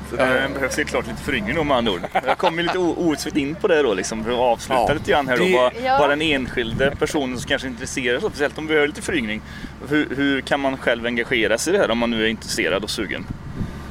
Så 0.10 0.16
det 0.16 0.50
behövs 0.54 0.78
helt 0.78 0.90
klart 0.90 1.08
lite 1.08 1.22
föryngring 1.22 1.56
då 1.56 1.64
med 1.64 1.78
andra 1.78 1.92
ord. 1.92 2.02
Jag 2.26 2.38
kommer 2.38 2.64
lite 2.64 2.78
o- 2.78 2.96
outsvigt 2.98 3.38
in 3.38 3.56
på 3.56 3.68
det 3.68 3.84
då 3.84 3.94
liksom 3.94 4.24
för 4.24 4.32
att 4.32 4.38
avsluta 4.38 4.82
Ja, 4.88 4.94
lite 4.94 5.12
grann 5.12 5.28
här 5.28 5.38
då. 5.38 5.44
det- 5.44 5.54
Vad, 5.54 5.74
Ja. 5.84 5.98
vad 6.00 6.10
den 6.10 6.22
enskilde 6.22 6.96
personen 7.00 7.38
som 7.40 7.48
kanske 7.48 7.68
är 7.68 7.70
intresserad, 7.70 8.22
så, 8.22 8.30
speciellt 8.30 8.58
om 8.58 8.64
vi 8.64 8.68
behöver 8.68 8.88
lite 8.88 9.02
föryngring. 9.02 9.42
Hur, 9.90 10.08
hur 10.16 10.42
kan 10.42 10.60
man 10.60 10.78
själv 10.78 11.06
engagera 11.06 11.58
sig 11.58 11.74
i 11.74 11.78
det 11.78 11.84
här 11.84 11.92
om 11.92 11.98
man 11.98 12.10
nu 12.12 12.24
är 12.26 12.28
intresserad 12.28 12.84
och 12.84 12.90
sugen? 12.90 13.26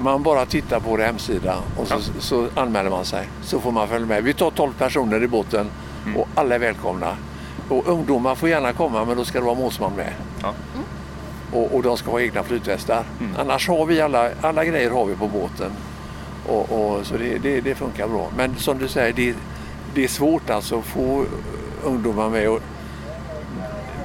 man 0.00 0.22
bara 0.22 0.46
tittar 0.46 0.80
på 0.80 0.90
vår 0.90 0.98
hemsida 0.98 1.56
och 1.76 1.88
så, 1.88 1.94
så 2.20 2.48
anmäler 2.54 2.90
man 2.90 3.04
sig. 3.04 3.28
Så 3.42 3.60
får 3.60 3.72
man 3.72 3.88
följa 3.88 4.06
med. 4.06 4.24
Vi 4.24 4.34
tar 4.34 4.50
12 4.50 4.72
personer 4.78 5.22
i 5.22 5.26
båten 5.28 5.70
och 6.16 6.28
alla 6.34 6.54
är 6.54 6.58
välkomna. 6.58 7.16
Och 7.68 7.88
ungdomar 7.88 8.34
får 8.34 8.48
gärna 8.48 8.72
komma 8.72 9.04
men 9.04 9.16
då 9.16 9.24
ska 9.24 9.38
det 9.38 9.44
vara 9.44 9.54
målsman 9.54 9.92
med. 9.96 10.12
Ja. 10.42 10.54
Och, 11.52 11.74
och 11.74 11.82
de 11.82 11.96
ska 11.96 12.10
ha 12.10 12.20
egna 12.20 12.42
flytvästar. 12.42 13.04
Annars 13.38 13.68
har 13.68 13.86
vi 13.86 14.00
alla, 14.00 14.30
alla 14.40 14.64
grejer 14.64 14.90
har 14.90 15.04
vi 15.04 15.14
på 15.14 15.28
båten. 15.28 15.70
Och, 16.46 16.72
och, 16.72 17.06
så 17.06 17.16
det, 17.16 17.38
det, 17.38 17.60
det 17.60 17.74
funkar 17.74 18.08
bra. 18.08 18.28
Men 18.36 18.56
som 18.56 18.78
du 18.78 18.88
säger, 18.88 19.12
det, 19.12 19.34
det 19.94 20.04
är 20.04 20.08
svårt 20.08 20.50
alltså 20.50 20.78
att 20.78 20.84
få 20.84 21.24
ungdomar 21.84 22.28
med. 22.28 22.48
Och 22.48 22.60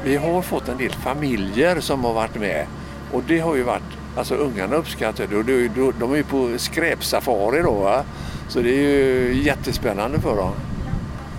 vi 0.04 0.16
har 0.16 0.42
fått 0.42 0.70
en 0.70 0.78
del 0.78 0.92
familjer 0.92 1.80
som 1.80 2.04
har 2.04 2.14
varit 2.14 2.36
med. 2.36 2.66
Och 3.12 3.24
det 3.28 3.40
har 3.40 3.56
ju 3.56 3.64
varit, 3.64 3.84
alltså 4.18 4.36
ungarna 4.36 4.76
uppskattar 4.76 5.28
det. 5.28 5.38
Och 5.38 5.94
de 6.00 6.12
är 6.12 6.16
ju 6.16 6.24
på 6.24 6.50
skräpsafari 6.58 7.62
då. 7.62 7.72
Va? 7.72 8.04
Så 8.48 8.60
det 8.60 8.70
är 8.70 8.82
ju 8.82 9.42
jättespännande 9.44 10.20
för 10.20 10.36
dem. 10.36 10.54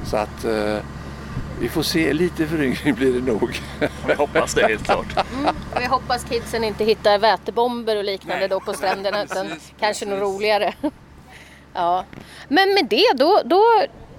Så 0.05 0.17
att 0.17 0.45
eh, 0.45 0.77
vi 1.61 1.69
får 1.69 1.83
se, 1.83 2.13
lite 2.13 2.47
föryngring 2.47 2.95
blir 2.95 3.13
det 3.13 3.33
nog. 3.33 3.61
Jag 4.09 4.17
hoppas 4.17 4.55
det 4.55 4.67
helt 4.67 4.85
klart. 4.85 5.07
Vi 5.79 5.87
hoppas 5.87 6.25
kidsen 6.25 6.65
inte 6.65 6.85
hittar 6.85 7.19
vätebomber 7.19 7.97
och 7.97 8.05
liknande 8.05 8.41
Nej. 8.41 8.49
då 8.49 8.61
på 8.61 8.73
stränderna 8.73 9.23
utan 9.23 9.47
kanske 9.81 10.07
något 10.07 10.21
roligare. 10.21 10.75
ja. 11.75 12.05
Men 12.49 12.75
med 12.75 12.87
det 12.87 13.13
då, 13.15 13.43
då 13.45 13.63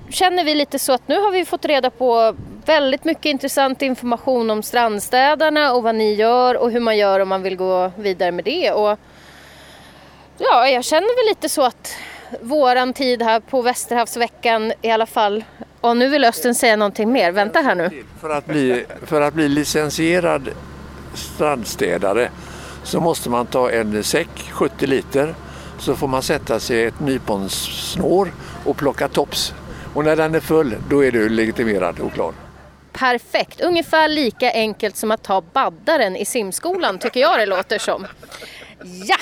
känner 0.10 0.44
vi 0.44 0.56
lite 0.56 0.80
så 0.80 0.94
att 0.94 1.08
nu 1.08 1.20
har 1.20 1.32
vi 1.32 1.46
fått 1.46 1.66
reda 1.66 1.90
på 1.90 2.36
väldigt 2.66 3.04
mycket 3.04 3.26
intressant 3.26 3.82
information 3.82 4.50
om 4.50 4.64
strandstädarna 4.64 5.74
och 5.74 5.84
vad 5.84 5.96
ni 5.96 6.14
gör 6.14 6.58
och 6.58 6.72
hur 6.72 6.80
man 6.80 6.98
gör 6.98 7.20
om 7.20 7.30
man 7.30 7.42
vill 7.42 7.56
gå 7.56 7.92
vidare 7.98 8.32
med 8.32 8.46
det. 8.46 8.72
Och 8.72 9.00
ja, 10.38 10.70
jag 10.70 10.86
känner 10.86 11.26
väl 11.26 11.32
lite 11.32 11.50
så 11.50 11.64
att 11.64 11.98
våran 12.42 12.94
tid 12.94 13.22
här 13.22 13.40
på 13.40 13.62
Västerhavsveckan 13.62 14.74
i 14.82 14.92
alla 14.92 15.06
fall 15.06 15.44
och 15.86 15.98
nu 15.98 16.08
vill 16.08 16.26
Östen 16.26 16.56
säga 16.56 16.76
någonting 16.76 17.12
mer. 17.12 17.32
Vänta 17.32 17.60
här 17.60 17.76
nu. 17.76 18.04
För 18.22 18.30
att 18.30 18.46
bli, 18.46 18.86
för 19.06 19.22
att 19.22 19.34
bli 19.34 19.50
licensierad 19.50 20.50
strandstädare 21.14 22.30
så 22.84 23.00
måste 23.00 23.30
man 23.30 23.46
ta 23.46 23.72
en 23.72 24.04
säck, 24.04 24.30
70 24.52 24.88
liter, 24.88 25.36
så 25.80 25.96
får 25.96 26.08
man 26.08 26.22
sätta 26.22 26.60
sig 26.60 26.84
ett 26.84 27.00
nyponsnår 27.00 28.34
och 28.66 28.78
plocka 28.78 29.08
tops. 29.08 29.54
Och 29.94 30.04
när 30.04 30.16
den 30.16 30.36
är 30.36 30.40
full, 30.40 30.76
då 30.90 31.04
är 31.04 31.12
du 31.12 31.30
legitimerad 31.30 32.00
och 32.00 32.14
klar. 32.14 32.34
Perfekt, 32.92 33.62
ungefär 33.62 34.08
lika 34.08 34.52
enkelt 34.52 34.98
som 34.98 35.12
att 35.12 35.24
ta 35.24 35.42
baddaren 35.42 36.16
i 36.16 36.26
simskolan 36.26 37.00
tycker 37.00 37.20
jag 37.20 37.40
det 37.40 37.46
låter 37.46 37.78
som. 37.78 38.08
Ja, 38.84 39.18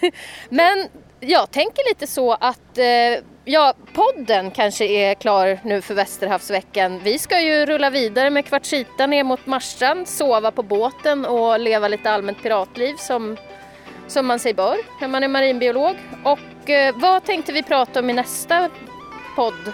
men 0.48 0.88
jag 1.20 1.50
tänker 1.50 1.88
lite 1.88 2.06
så 2.06 2.32
att 2.32 2.78
eh, 2.78 3.24
ja, 3.48 3.74
podden 3.92 4.50
kanske 4.50 4.84
är 4.84 5.14
klar 5.14 5.58
nu 5.64 5.80
för 5.80 5.94
Västerhavsveckan. 5.94 7.00
Vi 7.04 7.18
ska 7.18 7.40
ju 7.40 7.66
rulla 7.66 7.90
vidare 7.90 8.30
med 8.30 8.44
Kvartsita 8.44 9.06
ner 9.06 9.24
mot 9.24 9.46
Marstrand, 9.46 10.08
sova 10.08 10.50
på 10.50 10.62
båten 10.62 11.24
och 11.24 11.60
leva 11.60 11.88
lite 11.88 12.10
allmänt 12.10 12.42
piratliv 12.42 12.94
som, 12.96 13.36
som 14.06 14.26
man 14.26 14.38
sig 14.38 14.54
bör 14.54 14.76
när 15.00 15.08
man 15.08 15.22
är 15.22 15.28
marinbiolog. 15.28 15.96
Och 16.24 16.70
eh, 16.70 16.94
vad 16.96 17.24
tänkte 17.24 17.52
vi 17.52 17.62
prata 17.62 18.00
om 18.00 18.10
i 18.10 18.12
nästa 18.12 18.68
podd, 19.36 19.72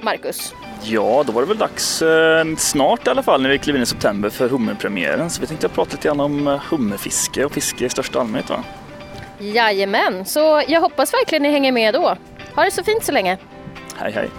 Marcus? 0.00 0.54
Ja, 0.82 1.24
då 1.26 1.32
var 1.32 1.42
det 1.42 1.48
väl 1.48 1.58
dags 1.58 2.02
eh, 2.02 2.44
snart 2.58 3.06
i 3.06 3.10
alla 3.10 3.22
fall 3.22 3.42
när 3.42 3.50
vi 3.50 3.58
kliver 3.58 3.78
in 3.78 3.82
i 3.82 3.86
september 3.86 4.30
för 4.30 4.48
hummerpremiären. 4.48 5.30
Så 5.30 5.40
vi 5.40 5.46
tänkte 5.46 5.68
prata 5.68 5.90
lite 5.90 6.08
grann 6.08 6.20
om 6.20 6.48
eh, 6.48 6.60
hummerfiske 6.70 7.44
och 7.44 7.52
fiske 7.52 7.84
i 7.84 7.88
största 7.88 8.20
allmänhet. 8.20 8.50
Va? 8.50 8.64
Jajamän, 9.38 10.24
så 10.24 10.62
jag 10.68 10.80
hoppas 10.80 11.14
verkligen 11.14 11.42
ni 11.42 11.50
hänger 11.50 11.72
med 11.72 11.94
då. 11.94 12.16
Ha 12.56 12.64
det 12.64 12.70
så 12.70 12.84
fint 12.84 13.04
så 13.04 13.12
länge. 13.12 13.38
Hej 13.96 14.12
hej! 14.12 14.30